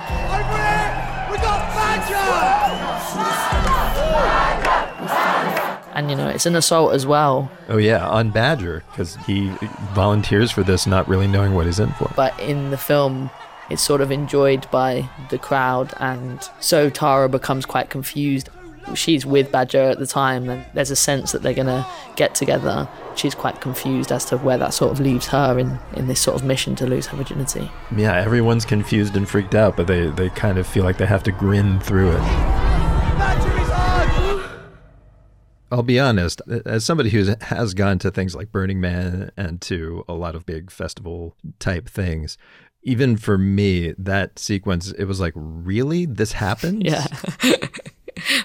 And 5.93 6.09
you 6.09 6.15
know, 6.15 6.29
it's 6.29 6.45
an 6.45 6.55
assault 6.55 6.93
as 6.93 7.05
well. 7.05 7.51
Oh 7.67 7.77
yeah, 7.77 8.07
on 8.07 8.29
Badger 8.29 8.83
because 8.91 9.17
he 9.27 9.49
volunteers 9.93 10.51
for 10.51 10.63
this, 10.63 10.87
not 10.87 11.07
really 11.07 11.27
knowing 11.27 11.53
what 11.53 11.65
he's 11.65 11.79
in 11.79 11.91
for. 11.93 12.11
But 12.15 12.39
in 12.39 12.71
the 12.71 12.77
film, 12.77 13.29
it's 13.69 13.81
sort 13.81 14.01
of 14.01 14.11
enjoyed 14.11 14.69
by 14.71 15.09
the 15.29 15.37
crowd, 15.37 15.93
and 15.99 16.41
so 16.59 16.89
Tara 16.89 17.27
becomes 17.27 17.65
quite 17.65 17.89
confused 17.89 18.49
she's 18.93 19.25
with 19.25 19.51
Badger 19.51 19.81
at 19.81 19.99
the 19.99 20.07
time, 20.07 20.49
and 20.49 20.65
there's 20.73 20.91
a 20.91 20.95
sense 20.95 21.31
that 21.31 21.41
they're 21.41 21.53
going 21.53 21.67
to 21.67 21.85
get 22.15 22.35
together. 22.35 22.87
She's 23.15 23.35
quite 23.35 23.61
confused 23.61 24.11
as 24.11 24.25
to 24.25 24.37
where 24.37 24.57
that 24.57 24.73
sort 24.73 24.91
of 24.91 24.99
leaves 24.99 25.27
her 25.27 25.57
in, 25.59 25.79
in 25.95 26.07
this 26.07 26.19
sort 26.19 26.39
of 26.39 26.45
mission 26.45 26.75
to 26.75 26.87
lose 26.87 27.07
her 27.07 27.17
virginity. 27.17 27.69
Yeah, 27.95 28.15
everyone's 28.15 28.65
confused 28.65 29.15
and 29.15 29.27
freaked 29.27 29.55
out, 29.55 29.77
but 29.77 29.87
they, 29.87 30.09
they 30.09 30.29
kind 30.29 30.57
of 30.57 30.67
feel 30.67 30.83
like 30.83 30.97
they 30.97 31.05
have 31.05 31.23
to 31.23 31.31
grin 31.31 31.79
through 31.79 32.11
it. 32.11 32.21
I'll 35.73 35.83
be 35.83 35.99
honest, 35.99 36.41
as 36.65 36.83
somebody 36.83 37.11
who 37.11 37.33
has 37.41 37.73
gone 37.73 37.97
to 37.99 38.11
things 38.11 38.35
like 38.35 38.51
Burning 38.51 38.81
Man 38.81 39.31
and 39.37 39.61
to 39.61 40.03
a 40.09 40.13
lot 40.13 40.35
of 40.35 40.45
big 40.45 40.69
festival 40.69 41.37
type 41.59 41.87
things, 41.87 42.37
even 42.83 43.15
for 43.15 43.37
me, 43.37 43.93
that 43.97 44.37
sequence, 44.37 44.91
it 44.91 45.05
was 45.05 45.21
like, 45.21 45.33
really? 45.35 46.05
This 46.05 46.33
happens? 46.33 46.83
Yeah. 46.91 47.05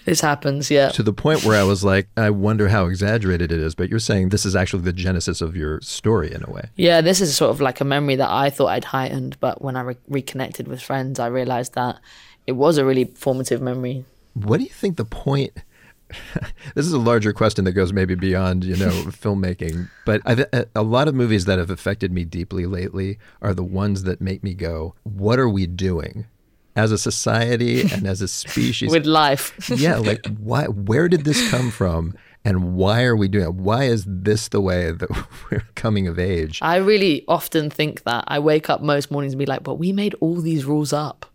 This 0.06 0.20
happens, 0.20 0.70
yeah. 0.70 0.90
To 0.90 1.02
the 1.02 1.12
point 1.12 1.44
where 1.44 1.60
I 1.60 1.64
was 1.64 1.82
like, 1.82 2.08
I 2.16 2.30
wonder 2.30 2.68
how 2.68 2.86
exaggerated 2.86 3.50
it 3.50 3.58
is. 3.58 3.74
But 3.74 3.90
you're 3.90 3.98
saying 3.98 4.28
this 4.28 4.46
is 4.46 4.54
actually 4.54 4.84
the 4.84 4.92
genesis 4.92 5.40
of 5.40 5.56
your 5.56 5.80
story 5.80 6.32
in 6.32 6.44
a 6.44 6.50
way. 6.50 6.70
Yeah, 6.76 7.00
this 7.00 7.20
is 7.20 7.36
sort 7.36 7.50
of 7.50 7.60
like 7.60 7.80
a 7.80 7.84
memory 7.84 8.14
that 8.14 8.30
I 8.30 8.48
thought 8.48 8.68
I'd 8.68 8.84
heightened, 8.84 9.36
but 9.40 9.60
when 9.60 9.74
I 9.74 9.80
re- 9.80 9.96
reconnected 10.06 10.68
with 10.68 10.80
friends, 10.80 11.18
I 11.18 11.26
realized 11.26 11.74
that 11.74 11.98
it 12.46 12.52
was 12.52 12.78
a 12.78 12.84
really 12.84 13.06
formative 13.06 13.60
memory. 13.60 14.04
What 14.34 14.58
do 14.58 14.62
you 14.62 14.70
think 14.70 14.96
the 14.96 15.04
point? 15.04 15.52
this 16.76 16.86
is 16.86 16.92
a 16.92 17.00
larger 17.00 17.32
question 17.32 17.64
that 17.64 17.72
goes 17.72 17.92
maybe 17.92 18.14
beyond 18.14 18.62
you 18.62 18.76
know 18.76 18.90
filmmaking 19.10 19.90
but 20.04 20.22
I've, 20.24 20.46
uh, 20.52 20.66
a 20.72 20.82
lot 20.82 21.08
of 21.08 21.16
movies 21.16 21.46
that 21.46 21.58
have 21.58 21.68
affected 21.68 22.12
me 22.12 22.24
deeply 22.24 22.64
lately 22.64 23.18
are 23.42 23.52
the 23.52 23.64
ones 23.64 24.04
that 24.04 24.20
make 24.20 24.44
me 24.44 24.54
go 24.54 24.94
what 25.02 25.40
are 25.40 25.48
we 25.48 25.66
doing 25.66 26.26
as 26.76 26.92
a 26.92 26.98
society 26.98 27.80
and 27.92 28.06
as 28.06 28.22
a 28.22 28.28
species. 28.28 28.90
with 28.90 29.06
life. 29.06 29.52
yeah, 29.74 29.96
like 30.10 30.24
why? 30.38 30.66
Where 30.66 31.08
did 31.08 31.24
this 31.24 31.50
come 31.50 31.70
from? 31.70 32.14
And 32.44 32.76
why 32.76 33.02
are 33.02 33.16
we 33.16 33.26
doing 33.26 33.46
it? 33.46 33.54
Why 33.54 33.84
is 33.84 34.04
this 34.06 34.46
the 34.48 34.60
way 34.60 34.92
that 34.92 35.10
we're 35.50 35.66
coming 35.74 36.06
of 36.06 36.16
age? 36.16 36.60
I 36.62 36.76
really 36.76 37.24
often 37.26 37.70
think 37.70 38.04
that. 38.04 38.22
I 38.28 38.38
wake 38.38 38.70
up 38.70 38.80
most 38.80 39.10
mornings 39.10 39.32
and 39.32 39.38
be 39.38 39.46
like, 39.46 39.64
but 39.64 39.74
we 39.76 39.90
made 39.90 40.14
all 40.20 40.36
these 40.36 40.64
rules 40.64 40.92
up. 40.92 41.26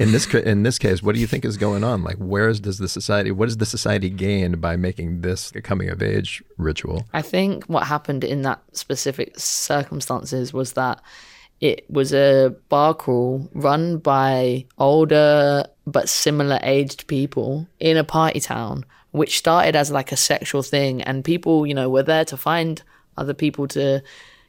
In 0.00 0.10
this 0.12 0.32
in 0.34 0.62
this 0.64 0.78
case, 0.78 1.00
what 1.02 1.14
do 1.14 1.20
you 1.20 1.26
think 1.26 1.44
is 1.44 1.56
going 1.56 1.84
on? 1.84 2.02
Like, 2.02 2.16
where 2.16 2.48
is, 2.48 2.60
does 2.60 2.78
the 2.78 2.88
society? 2.88 3.30
What 3.30 3.46
does 3.46 3.56
the 3.56 3.66
society 3.66 4.10
gain 4.10 4.60
by 4.60 4.76
making 4.76 5.20
this 5.20 5.52
a 5.54 5.62
coming 5.62 5.90
of 5.90 6.02
age 6.02 6.42
ritual? 6.56 7.04
I 7.12 7.22
think 7.22 7.64
what 7.66 7.86
happened 7.86 8.24
in 8.24 8.42
that 8.42 8.60
specific 8.72 9.38
circumstances 9.38 10.52
was 10.52 10.72
that 10.72 11.00
it 11.60 11.84
was 11.90 12.12
a 12.12 12.54
bar 12.68 12.94
crawl 12.94 13.48
run 13.52 13.98
by 13.98 14.64
older 14.78 15.64
but 15.86 16.08
similar 16.08 16.60
aged 16.62 17.06
people 17.06 17.66
in 17.80 17.96
a 17.96 18.04
party 18.04 18.40
town, 18.40 18.84
which 19.10 19.38
started 19.38 19.74
as 19.74 19.90
like 19.90 20.12
a 20.12 20.16
sexual 20.16 20.62
thing, 20.62 21.02
and 21.02 21.24
people, 21.24 21.66
you 21.66 21.74
know, 21.74 21.88
were 21.88 22.02
there 22.02 22.24
to 22.26 22.36
find 22.36 22.82
other 23.16 23.34
people 23.34 23.66
to 23.68 24.02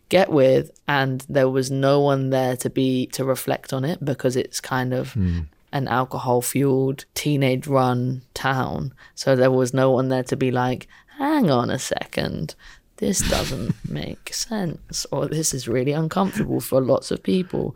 get 0.09 0.31
with, 0.31 0.71
and 0.87 1.25
there 1.29 1.49
was 1.49 1.71
no 1.71 1.99
one 1.99 2.29
there 2.29 2.55
to 2.57 2.69
be 2.69 3.07
to 3.07 3.23
reflect 3.23 3.73
on 3.73 3.85
it 3.85 4.03
because 4.03 4.35
it's 4.35 4.59
kind 4.59 4.93
of 4.93 5.13
hmm. 5.13 5.41
an 5.71 5.87
alcohol 5.87 6.41
fueled 6.41 7.05
teenage 7.15 7.67
run 7.67 8.21
town. 8.33 8.93
So 9.15 9.35
there 9.35 9.51
was 9.51 9.73
no 9.73 9.91
one 9.91 10.09
there 10.09 10.23
to 10.23 10.35
be 10.35 10.51
like, 10.51 10.87
hang 11.17 11.49
on 11.49 11.69
a 11.69 11.79
second, 11.79 12.55
this 12.99 13.19
doesn't 13.29 13.73
make 13.89 14.33
sense, 14.33 15.05
or 15.11 15.27
this 15.27 15.53
is 15.53 15.67
really 15.67 15.91
uncomfortable 15.93 16.59
for 16.59 16.81
lots 16.81 17.11
of 17.11 17.23
people. 17.23 17.75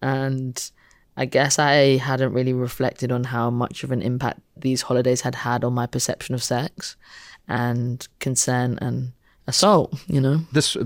And 0.00 0.70
I 1.16 1.26
guess 1.26 1.58
I 1.58 1.98
hadn't 1.98 2.32
really 2.32 2.54
reflected 2.54 3.12
on 3.12 3.24
how 3.24 3.50
much 3.50 3.84
of 3.84 3.92
an 3.92 4.02
impact 4.02 4.40
these 4.56 4.82
holidays 4.82 5.20
had 5.20 5.34
had 5.34 5.62
on 5.62 5.74
my 5.74 5.86
perception 5.86 6.34
of 6.34 6.42
sex 6.42 6.96
and 7.46 8.06
consent 8.18 8.78
and 8.80 9.12
assault, 9.46 9.94
you 10.06 10.20
know? 10.20 10.40
This 10.52 10.76
uh, 10.76 10.84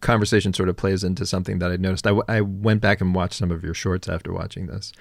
conversation 0.00 0.54
sort 0.54 0.68
of 0.68 0.76
plays 0.76 1.04
into 1.04 1.26
something 1.26 1.58
that 1.58 1.70
I 1.70 1.76
noticed. 1.76 2.06
I, 2.06 2.10
w- 2.10 2.24
I 2.28 2.40
went 2.40 2.80
back 2.80 3.00
and 3.00 3.14
watched 3.14 3.34
some 3.34 3.50
of 3.50 3.62
your 3.62 3.74
shorts 3.74 4.08
after 4.08 4.32
watching 4.32 4.66
this. 4.66 4.92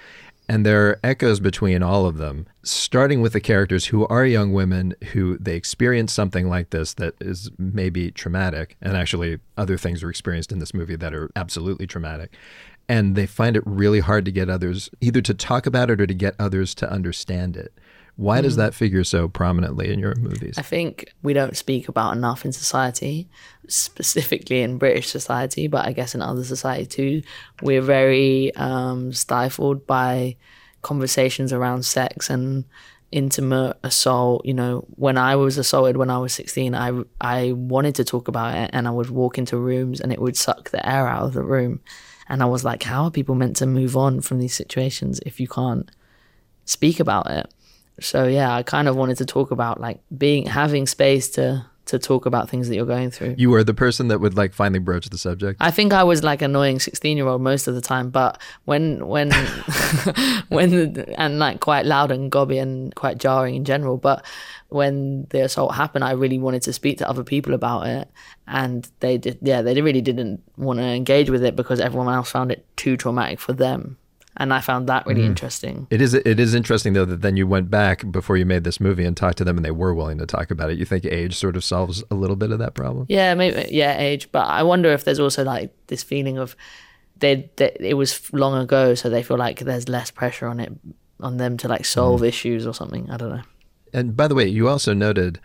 And 0.50 0.66
there 0.66 0.88
are 0.88 1.00
echoes 1.04 1.40
between 1.40 1.84
all 1.84 2.08
of 2.08 2.18
them, 2.18 2.48
starting 2.64 3.22
with 3.22 3.34
the 3.34 3.40
characters 3.40 3.86
who 3.86 4.08
are 4.08 4.26
young 4.26 4.52
women 4.52 4.96
who 5.12 5.38
they 5.38 5.56
experience 5.56 6.12
something 6.12 6.50
like 6.50 6.72
this 6.72 6.96
that 6.96 7.14
is 7.22 7.52
maybe 7.60 8.10
traumatic. 8.10 8.76
And 8.82 8.98
actually, 8.98 9.38
other 9.58 9.78
things 9.78 10.02
are 10.02 10.10
experienced 10.10 10.52
in 10.52 10.58
this 10.58 10.74
movie 10.74 10.96
that 10.96 11.14
are 11.14 11.30
absolutely 11.36 11.86
traumatic. 11.86 12.36
And 12.88 13.16
they 13.16 13.28
find 13.28 13.56
it 13.56 13.64
really 13.68 14.00
hard 14.00 14.26
to 14.26 14.32
get 14.32 14.50
others 14.50 14.90
either 15.00 15.22
to 15.22 15.36
talk 15.36 15.68
about 15.68 15.92
it 15.92 16.02
or 16.02 16.08
to 16.08 16.16
get 16.16 16.34
others 16.40 16.74
to 16.76 16.92
understand 16.92 17.56
it. 17.56 17.72
Why 18.20 18.42
does 18.42 18.58
that 18.58 18.74
figure 18.74 19.06
so 19.06 19.30
prominently 19.30 19.94
in 19.94 19.98
your 19.98 20.14
movies? 20.16 20.58
I 20.58 20.62
think 20.62 21.14
we 21.24 21.32
don't 21.32 21.56
speak 21.56 21.88
about 21.88 22.18
enough 22.18 22.44
in 22.44 22.52
society, 22.52 23.30
specifically 23.70 24.62
in 24.62 24.78
British 24.78 25.08
society, 25.08 25.70
but 25.70 25.86
I 25.86 25.94
guess 25.94 26.14
in 26.14 26.22
other 26.22 26.44
society 26.44 26.86
too. 26.86 27.22
We're 27.62 27.82
very 27.82 28.54
um, 28.56 29.14
stifled 29.14 29.88
by 29.88 30.36
conversations 30.82 31.54
around 31.54 31.86
sex 31.86 32.30
and 32.30 32.66
intimate 33.14 33.78
assault. 33.84 34.46
You 34.46 34.54
know, 34.54 34.86
when 34.98 35.18
I 35.18 35.38
was 35.38 35.58
assaulted 35.58 35.96
when 35.96 36.10
I 36.10 36.18
was 36.18 36.34
16, 36.34 36.76
I, 36.76 36.92
I 37.22 37.54
wanted 37.54 37.96
to 37.96 38.04
talk 38.04 38.28
about 38.28 38.54
it 38.54 38.70
and 38.74 38.86
I 38.86 38.92
would 38.92 39.12
walk 39.12 39.38
into 39.38 39.56
rooms 39.56 40.02
and 40.02 40.12
it 40.12 40.20
would 40.20 40.36
suck 40.36 40.72
the 40.72 40.86
air 40.86 41.08
out 41.08 41.24
of 41.24 41.34
the 41.36 41.42
room. 41.42 41.80
And 42.28 42.44
I 42.44 42.48
was 42.48 42.66
like, 42.66 42.84
how 42.84 43.06
are 43.06 43.12
people 43.12 43.36
meant 43.36 43.56
to 43.56 43.66
move 43.66 43.96
on 43.96 44.20
from 44.20 44.40
these 44.40 44.54
situations 44.54 45.22
if 45.26 45.40
you 45.40 45.48
can't 45.48 45.90
speak 46.66 47.00
about 47.00 47.32
it? 47.32 47.50
So 48.02 48.26
yeah, 48.26 48.54
I 48.54 48.64
kind 48.64 48.88
of 48.88 48.96
wanted 48.96 49.18
to 49.18 49.26
talk 49.26 49.52
about 49.52 49.80
like 49.80 50.00
being 50.18 50.46
having 50.46 50.88
space 50.88 51.30
to 51.32 51.66
to 51.90 51.98
talk 51.98 52.28
about 52.28 52.48
things 52.48 52.70
that 52.70 52.76
you're 52.76 52.86
going 52.86 53.10
through. 53.10 53.34
You 53.36 53.50
were 53.50 53.64
the 53.64 53.74
person 53.74 54.10
that 54.10 54.20
would 54.20 54.38
like 54.38 54.54
finally 54.54 54.78
broach 54.78 55.10
the 55.10 55.18
subject. 55.18 55.58
I 55.60 55.72
think 55.72 55.92
I 55.92 56.04
was 56.04 56.24
like 56.24 56.44
annoying 56.44 56.80
16 56.80 57.18
year 57.18 57.26
old 57.26 57.42
most 57.42 57.68
of 57.68 57.74
the 57.74 57.82
time, 57.82 58.12
but 58.12 58.40
when 58.66 59.08
when 59.08 59.32
when 60.50 61.00
and 61.18 61.40
like 61.40 61.62
quite 61.62 61.88
loud 61.88 62.12
and 62.12 62.32
gobby 62.32 62.60
and 62.60 62.94
quite 62.94 63.18
jarring 63.18 63.56
in 63.56 63.66
general, 63.66 63.98
but 63.98 64.24
when 64.70 65.26
the 65.32 65.42
assault 65.42 65.74
happened, 65.74 66.04
I 66.04 66.12
really 66.12 66.38
wanted 66.38 66.62
to 66.64 66.74
speak 66.74 67.00
to 67.00 67.10
other 67.10 67.24
people 67.24 67.56
about 67.56 67.88
it, 67.88 68.08
and 68.48 68.88
they 69.00 69.18
did. 69.18 69.40
Yeah, 69.42 69.64
they 69.64 69.82
really 69.82 70.02
didn't 70.02 70.44
want 70.58 70.78
to 70.78 70.86
engage 70.86 71.32
with 71.32 71.44
it 71.44 71.56
because 71.56 71.80
everyone 71.80 72.14
else 72.14 72.30
found 72.30 72.52
it 72.52 72.66
too 72.78 72.98
traumatic 72.98 73.40
for 73.40 73.54
them, 73.54 73.98
and 74.38 74.54
I 74.54 74.62
found 74.62 74.88
that 74.88 75.06
really 75.06 75.24
mm. 75.24 75.28
interesting. 75.28 75.88
It 75.90 76.02
is 76.02 76.14
it 76.14 76.40
is 76.40 76.54
interesting 76.54 76.94
though 76.94 77.06
that 77.06 77.22
then 77.22 77.36
you 77.36 77.46
went 77.46 77.70
back 77.70 78.10
before 78.12 78.38
you 78.38 78.46
made 78.46 78.64
this 78.64 78.80
movie 78.80 79.06
and 79.06 79.16
talked 79.16 79.38
to 79.40 79.44
them 79.44 79.58
and 79.58 79.66
they 79.66 79.72
were 79.72 79.94
willing 79.94 80.18
to 80.20 80.26
talk 80.26 80.52
about 80.52 80.70
it. 80.70 80.78
You 80.78 80.86
think 80.86 81.06
age 81.06 81.36
sort 81.36 81.56
of 81.56 81.64
solves 81.64 82.04
a 82.10 82.16
little 82.16 82.36
bit 82.36 82.52
of 82.52 82.60
that 82.60 82.74
problem? 82.74 83.06
Yeah, 83.10 83.34
maybe 83.34 83.68
yeah, 83.74 83.98
age. 83.98 84.32
But 84.32 84.48
I 84.48 84.64
wonder 84.64 84.92
if 84.92 85.04
there's 85.04 85.20
also 85.20 85.44
like 85.44 85.74
this 85.88 86.04
feeling 86.04 86.38
of 86.38 86.56
they, 87.18 87.50
they 87.58 87.76
it 87.80 87.96
was 87.96 88.32
long 88.34 88.58
ago, 88.62 88.96
so 88.96 89.10
they 89.10 89.24
feel 89.24 89.38
like 89.38 89.60
there's 89.60 89.90
less 89.90 90.12
pressure 90.12 90.48
on 90.48 90.60
it 90.60 90.72
on 91.20 91.38
them 91.38 91.58
to 91.58 91.68
like 91.68 91.86
solve 91.86 92.22
mm. 92.22 92.28
issues 92.28 92.66
or 92.66 92.74
something. 92.74 93.10
I 93.10 93.18
don't 93.18 93.30
know. 93.30 93.44
And 93.92 94.16
by 94.16 94.28
the 94.28 94.36
way, 94.36 94.48
you 94.48 94.70
also 94.70 94.94
noted 94.94 95.40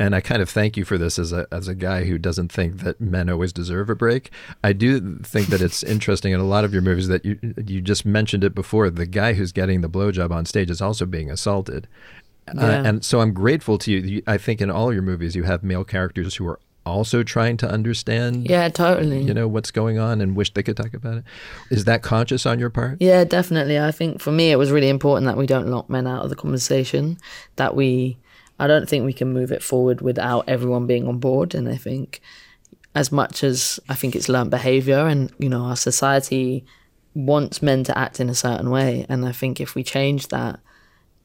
and 0.00 0.14
I 0.14 0.22
kind 0.22 0.40
of 0.40 0.48
thank 0.48 0.78
you 0.78 0.86
for 0.86 0.96
this 0.96 1.18
as 1.18 1.30
a 1.30 1.46
as 1.52 1.68
a 1.68 1.74
guy 1.74 2.04
who 2.04 2.16
doesn't 2.16 2.50
think 2.50 2.78
that 2.78 3.00
men 3.02 3.28
always 3.28 3.52
deserve 3.52 3.90
a 3.90 3.94
break. 3.94 4.30
I 4.64 4.72
do 4.72 5.18
think 5.18 5.48
that 5.48 5.60
it's 5.60 5.82
interesting 5.94 6.32
in 6.32 6.40
a 6.40 6.44
lot 6.44 6.64
of 6.64 6.72
your 6.72 6.80
movies 6.80 7.08
that 7.08 7.24
you 7.24 7.38
you 7.66 7.82
just 7.82 8.06
mentioned 8.06 8.42
it 8.42 8.54
before. 8.54 8.88
The 8.88 9.04
guy 9.04 9.34
who's 9.34 9.52
getting 9.52 9.82
the 9.82 9.90
blowjob 9.90 10.30
on 10.30 10.46
stage 10.46 10.70
is 10.70 10.80
also 10.80 11.04
being 11.04 11.30
assaulted, 11.30 11.86
uh, 12.48 12.62
and 12.62 13.04
so 13.04 13.20
I'm 13.20 13.34
grateful 13.34 13.76
to 13.76 13.92
you. 13.92 13.98
you. 13.98 14.22
I 14.26 14.38
think 14.38 14.62
in 14.62 14.70
all 14.70 14.90
your 14.90 15.02
movies 15.02 15.36
you 15.36 15.42
have 15.42 15.62
male 15.62 15.84
characters 15.84 16.36
who 16.36 16.48
are 16.48 16.58
also 16.86 17.22
trying 17.22 17.58
to 17.58 17.70
understand. 17.70 18.48
Yeah, 18.48 18.70
totally. 18.70 19.22
You 19.22 19.34
know 19.34 19.48
what's 19.48 19.70
going 19.70 19.98
on 19.98 20.22
and 20.22 20.34
wish 20.34 20.54
they 20.54 20.62
could 20.62 20.78
talk 20.78 20.94
about 20.94 21.18
it. 21.18 21.24
Is 21.70 21.84
that 21.84 22.02
conscious 22.02 22.46
on 22.46 22.58
your 22.58 22.70
part? 22.70 22.96
Yeah, 23.00 23.24
definitely. 23.24 23.78
I 23.78 23.90
think 23.90 24.22
for 24.22 24.32
me, 24.32 24.50
it 24.50 24.56
was 24.56 24.70
really 24.70 24.88
important 24.88 25.26
that 25.26 25.36
we 25.36 25.46
don't 25.46 25.68
lock 25.68 25.90
men 25.90 26.06
out 26.06 26.24
of 26.24 26.30
the 26.30 26.36
conversation. 26.36 27.18
That 27.56 27.76
we, 27.76 28.16
I 28.60 28.66
don't 28.66 28.88
think 28.88 29.04
we 29.04 29.14
can 29.14 29.32
move 29.32 29.50
it 29.50 29.62
forward 29.62 30.02
without 30.02 30.44
everyone 30.46 30.86
being 30.86 31.08
on 31.08 31.18
board. 31.18 31.54
And 31.54 31.66
I 31.68 31.76
think, 31.76 32.20
as 32.94 33.10
much 33.10 33.42
as 33.42 33.80
I 33.88 33.94
think 33.94 34.14
it's 34.14 34.28
learned 34.28 34.50
behavior, 34.50 35.06
and 35.06 35.32
you 35.38 35.48
know, 35.48 35.62
our 35.62 35.76
society 35.76 36.64
wants 37.14 37.62
men 37.62 37.84
to 37.84 37.96
act 37.98 38.20
in 38.20 38.28
a 38.28 38.34
certain 38.34 38.70
way, 38.70 39.06
and 39.08 39.24
I 39.24 39.32
think 39.32 39.60
if 39.60 39.74
we 39.74 39.82
change 39.82 40.28
that, 40.28 40.60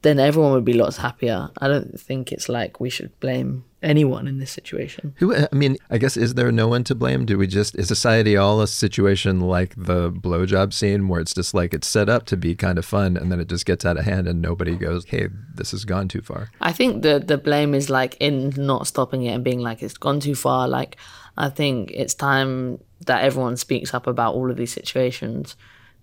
then 0.06 0.20
everyone 0.20 0.52
would 0.52 0.64
be 0.64 0.72
lots 0.72 0.98
happier. 0.98 1.50
I 1.58 1.66
don't 1.66 1.98
think 1.98 2.30
it's 2.30 2.48
like 2.48 2.78
we 2.78 2.90
should 2.90 3.18
blame 3.18 3.64
anyone 3.82 4.28
in 4.28 4.38
this 4.38 4.52
situation. 4.52 5.14
Who? 5.16 5.34
I 5.34 5.48
mean, 5.50 5.78
I 5.90 5.98
guess 5.98 6.16
is 6.16 6.34
there 6.34 6.52
no 6.52 6.68
one 6.68 6.84
to 6.84 6.94
blame? 6.94 7.26
Do 7.26 7.36
we 7.36 7.48
just 7.48 7.74
is 7.74 7.88
society 7.88 8.36
all 8.36 8.60
a 8.60 8.68
situation 8.68 9.40
like 9.40 9.74
the 9.76 10.12
blowjob 10.12 10.72
scene 10.72 11.08
where 11.08 11.20
it's 11.20 11.34
just 11.34 11.54
like 11.54 11.74
it's 11.74 11.88
set 11.88 12.08
up 12.08 12.24
to 12.26 12.36
be 12.36 12.54
kind 12.54 12.78
of 12.78 12.84
fun 12.84 13.16
and 13.16 13.32
then 13.32 13.40
it 13.40 13.48
just 13.48 13.66
gets 13.66 13.84
out 13.84 13.98
of 13.98 14.04
hand 14.04 14.28
and 14.28 14.40
nobody 14.40 14.76
goes, 14.76 15.06
"Hey, 15.06 15.26
this 15.52 15.72
has 15.72 15.84
gone 15.84 16.06
too 16.06 16.22
far." 16.22 16.50
I 16.60 16.72
think 16.72 17.02
the 17.02 17.18
the 17.18 17.36
blame 17.36 17.74
is 17.74 17.90
like 17.90 18.16
in 18.20 18.52
not 18.56 18.86
stopping 18.86 19.24
it 19.24 19.32
and 19.32 19.42
being 19.42 19.58
like 19.58 19.82
it's 19.82 19.98
gone 19.98 20.20
too 20.20 20.36
far. 20.36 20.68
Like 20.68 20.96
I 21.36 21.48
think 21.48 21.90
it's 21.90 22.14
time 22.14 22.78
that 23.06 23.24
everyone 23.24 23.56
speaks 23.56 23.92
up 23.92 24.06
about 24.06 24.36
all 24.36 24.52
of 24.52 24.56
these 24.56 24.72
situations, 24.72 25.56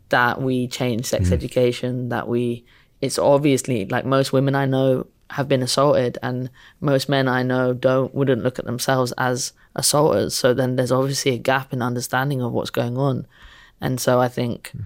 that 0.10 0.42
we 0.42 0.68
change 0.68 1.06
sex 1.06 1.30
mm. 1.30 1.32
education, 1.32 2.10
that 2.10 2.28
we 2.28 2.66
it's 3.04 3.20
obviously 3.20 3.86
like 3.86 4.06
most 4.06 4.32
women 4.32 4.56
I 4.56 4.66
know 4.66 5.08
have 5.32 5.50
been 5.50 5.62
assaulted 5.62 6.18
and 6.24 6.50
most 6.80 7.10
men 7.10 7.28
I 7.28 7.44
know 7.44 7.74
don't 7.74 8.16
wouldn't 8.16 8.44
look 8.44 8.60
at 8.60 8.66
themselves 8.66 9.12
as 9.18 9.52
assaulters. 9.76 10.34
So 10.34 10.54
then 10.54 10.78
there's 10.78 10.92
obviously 10.92 11.34
a 11.34 11.38
gap 11.38 11.74
in 11.74 11.82
understanding 11.82 12.42
of 12.42 12.54
what's 12.54 12.70
going 12.70 12.98
on. 12.98 13.28
And 13.82 14.00
so 14.00 14.22
I 14.22 14.30
think 14.30 14.70
hmm. 14.70 14.84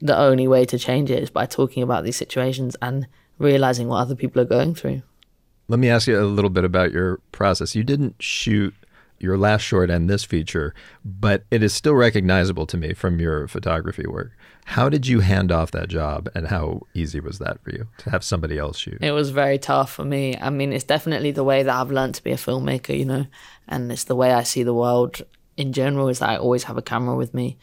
the 0.00 0.16
only 0.16 0.46
way 0.46 0.64
to 0.64 0.78
change 0.78 1.10
it 1.10 1.20
is 1.20 1.30
by 1.30 1.44
talking 1.44 1.82
about 1.82 2.04
these 2.04 2.16
situations 2.16 2.76
and 2.80 3.08
realizing 3.40 3.88
what 3.88 3.98
other 3.98 4.14
people 4.14 4.40
are 4.40 4.52
going 4.56 4.76
through. 4.76 5.02
Let 5.66 5.80
me 5.80 5.90
ask 5.90 6.06
you 6.06 6.20
a 6.20 6.22
little 6.22 6.50
bit 6.50 6.62
about 6.62 6.92
your 6.92 7.18
process. 7.32 7.74
You 7.74 7.82
didn't 7.82 8.14
shoot 8.22 8.74
your 9.18 9.38
last 9.38 9.62
short 9.62 9.90
and 9.90 10.08
this 10.08 10.24
feature, 10.24 10.74
but 11.04 11.44
it 11.50 11.62
is 11.62 11.72
still 11.72 11.94
recognizable 11.94 12.66
to 12.66 12.76
me 12.76 12.92
from 12.92 13.18
your 13.20 13.48
photography 13.48 14.06
work. 14.06 14.32
How 14.66 14.88
did 14.88 15.06
you 15.06 15.20
hand 15.20 15.52
off 15.52 15.70
that 15.70 15.88
job 15.88 16.28
and 16.34 16.48
how 16.48 16.82
easy 16.92 17.20
was 17.20 17.38
that 17.38 17.62
for 17.62 17.70
you 17.70 17.86
to 17.98 18.10
have 18.10 18.24
somebody 18.24 18.58
else 18.58 18.78
shoot? 18.78 18.98
It 19.00 19.12
was 19.12 19.30
very 19.30 19.58
tough 19.58 19.92
for 19.92 20.04
me. 20.04 20.36
I 20.36 20.50
mean, 20.50 20.72
it's 20.72 20.84
definitely 20.84 21.30
the 21.30 21.44
way 21.44 21.62
that 21.62 21.74
I've 21.74 21.92
learned 21.92 22.16
to 22.16 22.24
be 22.24 22.32
a 22.32 22.36
filmmaker, 22.36 22.96
you 22.96 23.04
know, 23.04 23.26
and 23.68 23.90
it's 23.92 24.04
the 24.04 24.16
way 24.16 24.32
I 24.32 24.42
see 24.42 24.64
the 24.64 24.74
world 24.74 25.22
in 25.56 25.72
general 25.72 26.08
is 26.08 26.18
that 26.18 26.30
I 26.30 26.36
always 26.36 26.64
have 26.64 26.76
a 26.76 26.82
camera 26.82 27.14
with 27.16 27.32
me. 27.32 27.58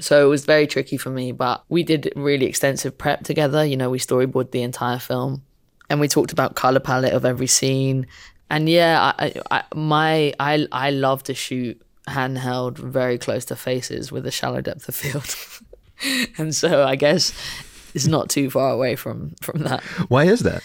So 0.00 0.24
it 0.24 0.28
was 0.28 0.44
very 0.44 0.66
tricky 0.66 0.96
for 0.96 1.10
me, 1.10 1.32
but 1.32 1.64
we 1.68 1.82
did 1.82 2.12
really 2.16 2.46
extensive 2.46 2.98
prep 2.98 3.22
together. 3.22 3.64
You 3.64 3.76
know, 3.76 3.90
we 3.90 3.98
storyboarded 3.98 4.50
the 4.50 4.62
entire 4.62 4.98
film 4.98 5.42
and 5.88 6.00
we 6.00 6.08
talked 6.08 6.32
about 6.32 6.56
color 6.56 6.80
palette 6.80 7.12
of 7.12 7.24
every 7.24 7.46
scene. 7.46 8.06
And 8.50 8.68
yeah, 8.68 9.12
I, 9.18 9.34
I, 9.50 9.62
my 9.74 10.34
I 10.38 10.66
I 10.70 10.90
love 10.90 11.22
to 11.24 11.34
shoot 11.34 11.80
handheld 12.08 12.78
very 12.78 13.18
close 13.18 13.44
to 13.46 13.56
faces 13.56 14.12
with 14.12 14.26
a 14.26 14.30
shallow 14.30 14.60
depth 14.60 14.88
of 14.88 14.94
field. 14.94 15.34
and 16.38 16.54
so 16.54 16.84
I 16.84 16.96
guess 16.96 17.32
it's 17.94 18.06
not 18.06 18.28
too 18.28 18.50
far 18.50 18.70
away 18.70 18.96
from 18.96 19.34
from 19.40 19.62
that. 19.62 19.82
Why 20.08 20.24
is 20.24 20.40
that? 20.40 20.62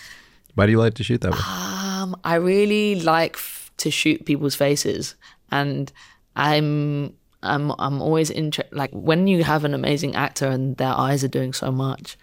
Why 0.56 0.66
do 0.66 0.72
you 0.72 0.80
like 0.80 0.96
to 0.96 1.04
shoot 1.04 1.22
that 1.22 1.32
way? 1.32 1.40
Um, 1.40 2.16
I 2.24 2.36
really 2.36 3.00
like 3.00 3.36
f- 3.36 3.72
to 3.78 3.92
shoot 3.92 4.26
people's 4.26 4.56
faces, 4.56 5.16
and 5.52 5.92
I'm 6.36 7.16
I'm 7.44 7.72
I'm 7.80 8.02
always 8.02 8.30
interested. 8.30 8.76
Like 8.76 8.92
when 8.92 9.28
you 9.28 9.44
have 9.44 9.64
an 9.64 9.74
amazing 9.74 10.16
actor 10.16 10.48
and 10.48 10.76
their 10.78 10.94
eyes 10.94 11.24
are 11.24 11.30
doing 11.30 11.54
so 11.54 11.72
much, 11.72 12.18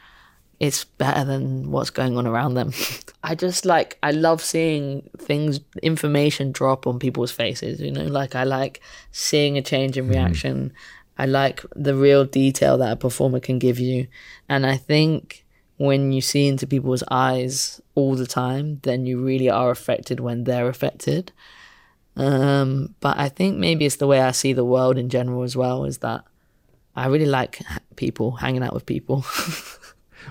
it's 0.59 0.85
better 0.85 1.25
than 1.25 1.71
what's 1.71 1.91
going 1.91 2.17
on 2.17 2.27
around 2.27 2.55
them. 2.55 2.73
I 3.23 3.35
just 3.35 3.65
like 3.65 3.99
I 4.03 4.13
love 4.13 4.43
seeing 4.43 5.09
things, 5.19 5.61
information 5.83 6.53
drop 6.53 6.87
on 6.87 6.99
people's 6.99 7.33
faces. 7.33 7.81
You 7.81 7.93
know, 7.93 8.05
like 8.05 8.35
I 8.35 8.45
like 8.45 8.81
seeing 9.13 9.59
a 9.59 9.63
change 9.63 9.99
in 9.99 10.09
reaction. 10.09 10.73
I 11.19 11.27
like 11.27 11.65
the 11.75 11.95
real 11.95 12.25
detail 12.25 12.79
that 12.79 12.93
a 12.93 12.97
performer 12.97 13.41
can 13.41 13.59
give 13.59 13.79
you, 13.79 14.07
and 14.49 14.67
I 14.67 14.77
think 14.77 15.45
when 15.79 16.13
you 16.13 16.21
see 16.23 16.47
into 16.49 16.67
people's 16.67 17.05
eyes 17.11 17.81
all 17.95 18.15
the 18.15 18.27
time, 18.27 18.81
then 18.83 19.05
you 19.05 19.23
really 19.23 19.51
are 19.51 19.71
affected 19.71 20.21
when 20.21 20.45
they're 20.45 20.69
affected. 20.69 21.33
Um, 22.17 22.95
but 23.01 23.19
I 23.19 23.29
think 23.29 23.59
maybe 23.59 23.85
it's 23.85 23.97
the 23.97 24.07
way 24.07 24.21
I 24.21 24.31
see 24.31 24.55
the 24.55 24.65
world 24.65 24.97
in 24.97 25.11
general 25.11 25.43
as 25.43 25.55
well. 25.55 25.85
Is 25.85 25.99
that 25.99 26.25
I 26.95 27.09
really 27.09 27.27
like 27.27 27.61
people 27.97 28.33
hanging 28.33 28.63
out 28.63 28.73
with 28.73 28.87
people. 28.87 29.25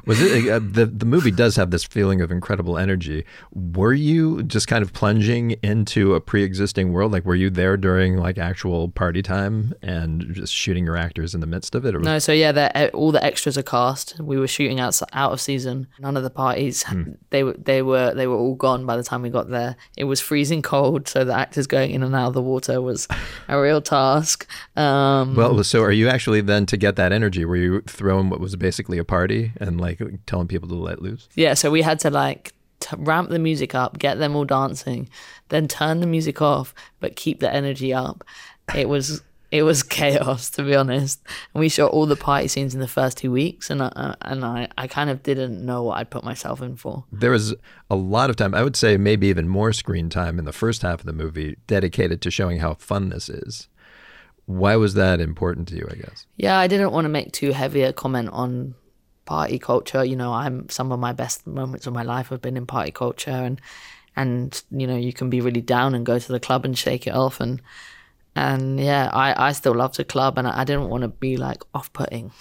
Was 0.05 0.21
it 0.21 0.49
uh, 0.49 0.59
the 0.59 0.85
the 0.85 1.05
movie 1.05 1.31
does 1.31 1.55
have 1.55 1.71
this 1.71 1.83
feeling 1.83 2.21
of 2.21 2.31
incredible 2.31 2.77
energy? 2.77 3.25
Were 3.53 3.93
you 3.93 4.43
just 4.43 4.67
kind 4.67 4.81
of 4.83 4.93
plunging 4.93 5.51
into 5.63 6.15
a 6.15 6.21
pre-existing 6.21 6.91
world? 6.93 7.11
Like, 7.11 7.25
were 7.25 7.35
you 7.35 7.49
there 7.49 7.77
during 7.77 8.17
like 8.17 8.37
actual 8.37 8.89
party 8.89 9.21
time 9.21 9.73
and 9.81 10.33
just 10.33 10.53
shooting 10.53 10.85
your 10.85 10.97
actors 10.97 11.33
in 11.33 11.41
the 11.41 11.47
midst 11.47 11.75
of 11.75 11.85
it? 11.85 11.95
Was- 11.95 12.03
no, 12.03 12.19
so 12.19 12.31
yeah, 12.31 12.51
the, 12.51 12.91
all 12.91 13.11
the 13.11 13.23
extras 13.23 13.57
are 13.57 13.63
cast. 13.63 14.19
We 14.19 14.37
were 14.37 14.47
shooting 14.47 14.79
out 14.79 14.99
out 15.13 15.31
of 15.31 15.41
season. 15.41 15.87
None 15.99 16.17
of 16.17 16.23
the 16.23 16.29
parties 16.29 16.83
they 17.29 17.43
were 17.43 17.53
they 17.53 17.81
were 17.81 18.13
they 18.13 18.27
were 18.27 18.35
all 18.35 18.55
gone 18.55 18.85
by 18.85 18.97
the 18.97 19.03
time 19.03 19.21
we 19.21 19.29
got 19.29 19.49
there. 19.49 19.75
It 19.97 20.05
was 20.05 20.19
freezing 20.21 20.61
cold, 20.61 21.07
so 21.07 21.23
the 21.23 21.33
actors 21.33 21.67
going 21.67 21.91
in 21.91 22.03
and 22.03 22.15
out 22.15 22.27
of 22.29 22.33
the 22.33 22.41
water 22.41 22.81
was 22.81 23.07
a 23.47 23.59
real 23.59 23.81
task. 23.81 24.47
Um, 24.75 25.35
Well, 25.35 25.63
so 25.63 25.81
are 25.83 25.91
you 25.91 26.07
actually 26.09 26.41
then 26.41 26.65
to 26.67 26.77
get 26.77 26.95
that 26.97 27.11
energy? 27.11 27.45
Were 27.45 27.55
you 27.55 27.81
throwing 27.81 28.29
what 28.29 28.39
was 28.39 28.55
basically 28.55 28.97
a 28.97 29.03
party 29.03 29.51
and 29.57 29.79
like 29.85 30.01
telling 30.25 30.47
people 30.47 30.69
to 30.69 30.75
let 30.75 31.01
loose? 31.01 31.27
Yeah, 31.35 31.53
so 31.53 31.71
we 31.71 31.81
had 31.81 31.99
to 32.01 32.09
like 32.09 32.53
t- 32.79 32.95
ramp 32.99 33.29
the 33.29 33.39
music 33.39 33.75
up, 33.75 33.99
get 33.99 34.19
them 34.19 34.35
all 34.35 34.45
dancing, 34.45 35.09
then 35.49 35.67
turn 35.67 35.99
the 35.99 36.07
music 36.07 36.41
off, 36.41 36.73
but 36.99 37.15
keep 37.15 37.39
the 37.39 37.53
energy 37.53 37.93
up. 37.93 38.23
It 38.75 38.89
was 38.89 39.21
it 39.51 39.63
was 39.63 39.83
chaos 39.97 40.49
to 40.51 40.63
be 40.63 40.75
honest. 40.75 41.21
And 41.53 41.59
we 41.59 41.69
shot 41.69 41.91
all 41.91 42.05
the 42.05 42.15
party 42.15 42.47
scenes 42.47 42.73
in 42.73 42.81
the 42.81 42.87
first 42.87 43.17
two 43.17 43.31
weeks, 43.31 43.69
and 43.69 43.81
I, 43.81 43.87
uh, 43.87 44.15
and 44.21 44.43
I 44.43 44.67
I 44.77 44.87
kind 44.87 45.09
of 45.09 45.23
didn't 45.23 45.63
know 45.63 45.83
what 45.83 45.97
I'd 45.97 46.09
put 46.09 46.23
myself 46.23 46.61
in 46.61 46.75
for. 46.75 47.05
There 47.11 47.31
was 47.31 47.55
a 47.89 47.95
lot 47.95 48.29
of 48.29 48.35
time, 48.35 48.53
I 48.53 48.63
would 48.63 48.75
say 48.75 48.97
maybe 48.97 49.27
even 49.27 49.47
more 49.47 49.73
screen 49.73 50.09
time 50.09 50.39
in 50.39 50.45
the 50.45 50.53
first 50.53 50.81
half 50.81 50.99
of 51.01 51.05
the 51.05 51.13
movie 51.13 51.57
dedicated 51.67 52.21
to 52.21 52.31
showing 52.31 52.59
how 52.59 52.75
fun 52.75 53.09
this 53.09 53.29
is. 53.29 53.67
Why 54.47 54.75
was 54.75 54.93
that 54.93 55.19
important 55.19 55.67
to 55.69 55.75
you, 55.75 55.87
I 55.89 55.95
guess? 55.95 56.27
Yeah, 56.37 56.59
I 56.59 56.67
didn't 56.67 56.91
want 56.91 57.05
to 57.05 57.09
make 57.09 57.31
too 57.31 57.51
heavy 57.51 57.81
a 57.81 57.91
comment 57.91 58.29
on 58.31 58.75
party 59.25 59.59
culture. 59.59 60.03
You 60.03 60.15
know, 60.15 60.33
I'm 60.33 60.69
some 60.69 60.91
of 60.91 60.99
my 60.99 61.13
best 61.13 61.45
moments 61.45 61.87
of 61.87 61.93
my 61.93 62.03
life 62.03 62.29
have 62.29 62.41
been 62.41 62.57
in 62.57 62.65
party 62.65 62.91
culture 62.91 63.31
and 63.31 63.59
and 64.15 64.63
you 64.71 64.87
know, 64.87 64.95
you 64.95 65.11
can 65.13 65.29
be 65.29 65.41
really 65.41 65.61
down 65.61 65.93
and 65.93 66.05
go 66.05 66.19
to 66.19 66.31
the 66.31 66.39
club 66.39 66.65
and 66.65 66.77
shake 66.77 67.07
it 67.07 67.13
off 67.13 67.39
and 67.39 67.61
and 68.35 68.79
yeah, 68.79 69.09
I, 69.13 69.47
I 69.47 69.51
still 69.53 69.73
love 69.73 69.93
to 69.93 70.03
club 70.03 70.37
and 70.37 70.47
I, 70.47 70.61
I 70.61 70.63
didn't 70.63 70.89
want 70.89 71.03
to 71.03 71.07
be 71.07 71.37
like 71.37 71.63
off 71.73 71.91
putting 71.93 72.31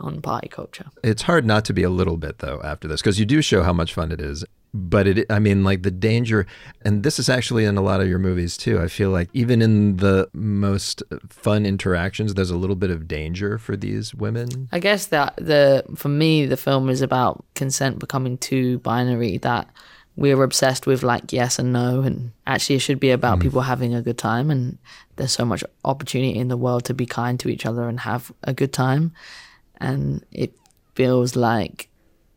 on 0.00 0.20
party 0.20 0.48
culture. 0.48 0.86
It's 1.02 1.22
hard 1.22 1.46
not 1.46 1.64
to 1.66 1.72
be 1.72 1.82
a 1.82 1.90
little 1.90 2.16
bit 2.16 2.38
though 2.38 2.60
after 2.62 2.88
this 2.88 3.00
because 3.00 3.18
you 3.18 3.26
do 3.26 3.42
show 3.42 3.62
how 3.62 3.72
much 3.72 3.94
fun 3.94 4.12
it 4.12 4.20
is. 4.20 4.44
But 4.76 5.06
it, 5.06 5.26
I 5.30 5.38
mean, 5.38 5.64
like 5.64 5.82
the 5.82 5.90
danger, 5.90 6.46
and 6.82 7.02
this 7.02 7.18
is 7.18 7.30
actually 7.30 7.64
in 7.64 7.78
a 7.78 7.80
lot 7.80 8.02
of 8.02 8.08
your 8.08 8.18
movies 8.18 8.58
too. 8.58 8.78
I 8.78 8.88
feel 8.88 9.10
like 9.10 9.30
even 9.32 9.62
in 9.62 9.96
the 9.96 10.28
most 10.34 11.02
fun 11.30 11.64
interactions, 11.64 12.34
there's 12.34 12.50
a 12.50 12.56
little 12.56 12.76
bit 12.76 12.90
of 12.90 13.08
danger 13.08 13.56
for 13.56 13.74
these 13.74 14.14
women. 14.14 14.68
I 14.72 14.78
guess 14.78 15.06
that 15.06 15.34
the 15.36 15.82
for 15.96 16.08
me 16.08 16.44
the 16.44 16.58
film 16.58 16.90
is 16.90 17.00
about 17.00 17.42
consent 17.54 17.98
becoming 17.98 18.36
too 18.36 18.78
binary 18.80 19.38
that 19.38 19.66
we're 20.16 20.42
obsessed 20.42 20.86
with 20.86 21.02
like 21.02 21.32
yes 21.32 21.58
and 21.58 21.72
no 21.72 22.00
and 22.00 22.32
actually 22.46 22.76
it 22.76 22.80
should 22.80 23.00
be 23.00 23.10
about 23.10 23.38
mm. 23.38 23.42
people 23.42 23.60
having 23.60 23.94
a 23.94 24.02
good 24.02 24.18
time 24.18 24.50
and 24.50 24.78
there's 25.16 25.32
so 25.32 25.44
much 25.44 25.62
opportunity 25.84 26.38
in 26.38 26.48
the 26.48 26.56
world 26.56 26.84
to 26.84 26.94
be 26.94 27.06
kind 27.06 27.38
to 27.38 27.48
each 27.48 27.66
other 27.66 27.88
and 27.88 28.00
have 28.00 28.32
a 28.42 28.54
good 28.54 28.72
time 28.72 29.12
and 29.78 30.24
it 30.32 30.52
feels 30.94 31.36
like 31.36 31.88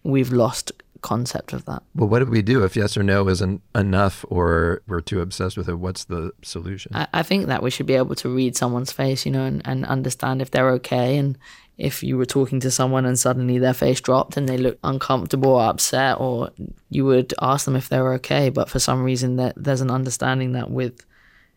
we've 0.03 0.31
lost 0.31 0.71
concept 1.01 1.53
of 1.53 1.65
that. 1.65 1.83
Well, 1.95 2.09
what 2.09 2.19
do 2.19 2.25
we 2.25 2.41
do 2.41 2.63
if 2.63 2.75
yes 2.75 2.97
or 2.97 3.03
no 3.03 3.27
isn't 3.27 3.61
enough 3.75 4.25
or 4.29 4.81
we're 4.87 5.01
too 5.01 5.21
obsessed 5.21 5.57
with 5.57 5.69
it? 5.69 5.75
What's 5.75 6.05
the 6.05 6.31
solution? 6.41 6.95
I, 6.95 7.07
I 7.13 7.23
think 7.23 7.47
that 7.47 7.63
we 7.63 7.69
should 7.69 7.85
be 7.85 7.95
able 7.95 8.15
to 8.15 8.29
read 8.29 8.55
someone's 8.55 8.91
face, 8.91 9.25
you 9.25 9.31
know, 9.31 9.45
and, 9.45 9.61
and 9.65 9.85
understand 9.85 10.41
if 10.41 10.51
they're 10.51 10.71
okay. 10.71 11.17
And 11.17 11.37
if 11.77 12.03
you 12.03 12.17
were 12.17 12.25
talking 12.25 12.59
to 12.59 12.71
someone 12.71 13.05
and 13.05 13.17
suddenly 13.17 13.57
their 13.57 13.73
face 13.73 14.01
dropped 14.01 14.35
and 14.35 14.47
they 14.47 14.57
looked 14.57 14.79
uncomfortable 14.83 15.51
or 15.51 15.63
upset, 15.63 16.19
or 16.19 16.51
you 16.89 17.05
would 17.05 17.33
ask 17.41 17.65
them 17.65 17.75
if 17.75 17.89
they 17.89 18.01
were 18.01 18.13
okay. 18.15 18.49
But 18.49 18.69
for 18.69 18.79
some 18.79 19.03
reason, 19.03 19.37
that 19.37 19.53
there's 19.55 19.81
an 19.81 19.91
understanding 19.91 20.51
that 20.53 20.69
with 20.69 21.05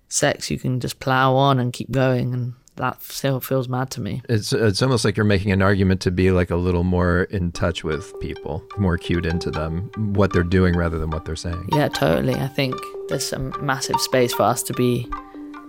sex, 0.08 0.50
you 0.50 0.58
can 0.58 0.78
just 0.78 1.00
plow 1.00 1.34
on 1.34 1.58
and 1.58 1.72
keep 1.72 1.90
going. 1.90 2.32
And 2.34 2.54
that 2.76 3.02
still 3.02 3.40
feels 3.40 3.68
mad 3.68 3.90
to 3.90 4.00
me. 4.00 4.22
It's 4.28 4.52
it's 4.52 4.82
almost 4.82 5.04
like 5.04 5.16
you're 5.16 5.24
making 5.24 5.52
an 5.52 5.62
argument 5.62 6.00
to 6.02 6.10
be 6.10 6.30
like 6.30 6.50
a 6.50 6.56
little 6.56 6.84
more 6.84 7.24
in 7.24 7.52
touch 7.52 7.84
with 7.84 8.18
people, 8.20 8.64
more 8.78 8.96
cued 8.96 9.26
into 9.26 9.50
them, 9.50 9.90
what 10.14 10.32
they're 10.32 10.42
doing 10.42 10.76
rather 10.76 10.98
than 10.98 11.10
what 11.10 11.24
they're 11.24 11.36
saying. 11.36 11.68
Yeah, 11.72 11.88
totally. 11.88 12.34
I 12.34 12.48
think 12.48 12.74
there's 13.08 13.26
some 13.26 13.54
massive 13.60 14.00
space 14.00 14.32
for 14.32 14.44
us 14.44 14.62
to 14.64 14.72
be 14.72 15.08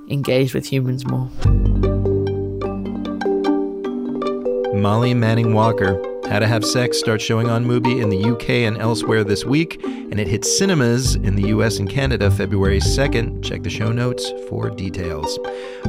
engaged 0.10 0.54
with 0.54 0.66
humans 0.66 1.06
more. 1.06 1.30
Molly 4.74 5.14
Manning 5.14 5.54
Walker, 5.54 6.02
How 6.34 6.40
to 6.40 6.48
Have 6.48 6.66
Sex 6.66 6.98
starts 6.98 7.24
showing 7.24 7.48
on 7.48 7.64
Mubi 7.64 8.02
in 8.02 8.10
the 8.10 8.32
UK 8.32 8.66
and 8.66 8.76
elsewhere 8.80 9.24
this 9.24 9.46
week, 9.46 9.80
and 9.84 10.20
it 10.20 10.28
hits 10.28 10.58
cinemas 10.58 11.14
in 11.14 11.36
the 11.36 11.50
US 11.50 11.78
and 11.78 11.88
Canada 11.88 12.32
February 12.32 12.80
2nd. 12.80 13.44
Check 13.44 13.62
the 13.62 13.70
show 13.70 13.92
notes 13.92 14.32
for 14.50 14.72
details. 14.72 15.38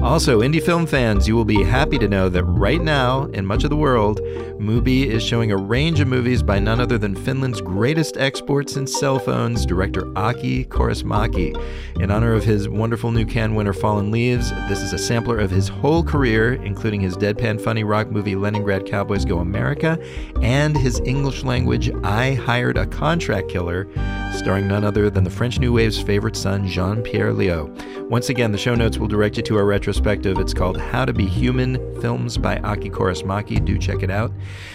Also, 0.03 0.43
indie 0.43 0.63
film 0.63 0.85
fans, 0.85 1.27
you 1.27 1.35
will 1.35 1.47
be 1.47 1.65
happy 1.65 1.99
to 1.99 2.09
know 2.09 2.29
that 2.29 2.45
right 2.45 2.83
now, 2.83 3.25
in 3.33 3.47
much 3.47 3.65
of 3.65 3.71
the 3.71 3.77
world, 3.77 4.21
Mubi 4.59 5.07
is 5.07 5.23
showing 5.23 5.51
a 5.51 5.57
range 5.57 6.01
of 6.01 6.09
movies 6.09 6.43
by 6.43 6.59
none 6.59 6.79
other 6.79 6.99
than 6.99 7.15
Finland's 7.15 7.63
greatest 7.63 8.19
exports 8.19 8.77
in 8.77 8.87
cell 8.87 9.19
phones, 9.19 9.65
director 9.65 10.07
Aki 10.15 10.67
Kaurismäki. 10.67 11.55
In 12.03 12.11
honor 12.11 12.35
of 12.35 12.45
his 12.45 12.69
wonderful 12.69 13.11
new 13.13 13.25
Cannes 13.25 13.55
winner 13.55 13.73
Fallen 13.73 14.11
Leaves, 14.11 14.51
this 14.69 14.83
is 14.83 14.93
a 14.93 14.99
sampler 14.99 15.39
of 15.39 15.51
his 15.51 15.69
whole 15.69 16.03
career, 16.03 16.55
including 16.65 17.01
his 17.01 17.17
deadpan 17.17 17.59
funny 17.59 17.83
rock 17.83 18.11
movie 18.11 18.37
Leningrad 18.37 18.85
Cowboys 18.85 19.25
Go 19.25 19.39
America 19.39 19.99
and 20.43 20.77
his 20.77 21.01
English 21.01 21.45
language 21.45 21.91
I 22.03 22.35
Hired 22.35 22.77
a 22.77 22.87
Contract 22.87 23.49
Killer, 23.49 23.89
starring 24.33 24.69
none 24.69 24.85
other 24.85 25.11
than 25.11 25.25
the 25.25 25.31
French 25.31 25.59
New 25.59 25.73
Wave's 25.73 26.01
favorite 26.01 26.37
son, 26.37 26.67
Jean 26.67 27.03
Pierre 27.03 27.33
Léaud. 27.33 28.11
Once 28.11 28.29
again, 28.29 28.53
the 28.53 28.59
show 28.59 28.75
notes 28.75 28.99
will 28.99 29.09
direct 29.09 29.37
you 29.39 29.43
to 29.45 29.57
our 29.57 29.65
retrospective. 29.65 30.39
It's 30.39 30.53
called 30.53 30.79
How 30.79 31.05
to 31.07 31.13
Be 31.13 31.25
Human 31.25 31.77
Films 32.03 32.37
by 32.37 32.59
Aki 32.59 32.91
Kaurismäki. 32.91 33.65
Do 33.65 33.79
check 33.79 34.03
it 34.03 34.11
out. 34.11 34.31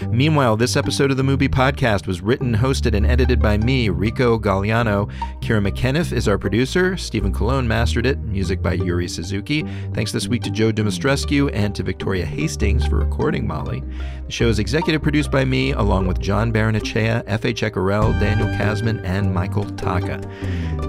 Meanwhile, 0.08 0.56
this 0.56 0.76
episode 0.76 1.12
of 1.12 1.16
the 1.16 1.22
Mubi 1.22 1.48
Podcast 1.48 2.08
was 2.08 2.20
written, 2.20 2.54
hosted, 2.54 2.94
and 2.94 3.06
edited 3.06 3.40
by 3.40 3.56
me, 3.56 3.88
Rico 3.88 4.38
Gagliano. 4.38 5.08
Kira 5.40 5.64
McKenniff 5.66 6.12
is 6.12 6.26
our 6.26 6.38
producer. 6.38 6.96
Stephen 6.96 7.32
Colon 7.32 7.68
mastered 7.68 8.04
it. 8.04 8.18
Music 8.18 8.60
by 8.60 8.72
Yuri 8.72 9.06
Suzuki. 9.06 9.64
Thanks 9.94 10.10
this 10.10 10.26
week 10.26 10.42
to 10.42 10.50
Joe 10.50 10.72
Dimostrescu 10.72 11.50
and 11.52 11.72
to 11.76 11.84
Victoria 11.84 12.26
Hastings 12.26 12.84
for 12.86 12.96
recording 12.96 13.46
Molly. 13.46 13.84
The 14.26 14.32
show 14.32 14.48
is 14.48 14.58
executive 14.58 15.02
produced 15.02 15.30
by 15.30 15.39
me, 15.44 15.72
along 15.72 16.06
with 16.06 16.20
John 16.20 16.52
Baranachea, 16.52 17.24
Efe 17.24 17.52
Çakarel, 17.54 18.18
Daniel 18.18 18.48
Kasman, 18.48 19.04
and 19.04 19.32
Michael 19.32 19.64
Taka. 19.76 20.20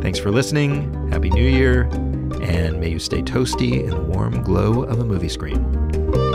Thanks 0.02 0.20
for 0.20 0.32
listening. 0.32 1.12
Happy 1.12 1.30
New 1.30 1.48
Year. 1.48 1.84
And 2.42 2.80
may 2.80 2.90
you 2.90 3.00
stay 3.00 3.22
toasty 3.22 3.84
in 3.84 3.90
the 3.90 4.02
warm 4.02 4.42
glow 4.42 4.84
of 4.84 5.00
a 5.00 5.06
movie 5.06 5.30
screen. 5.30 6.31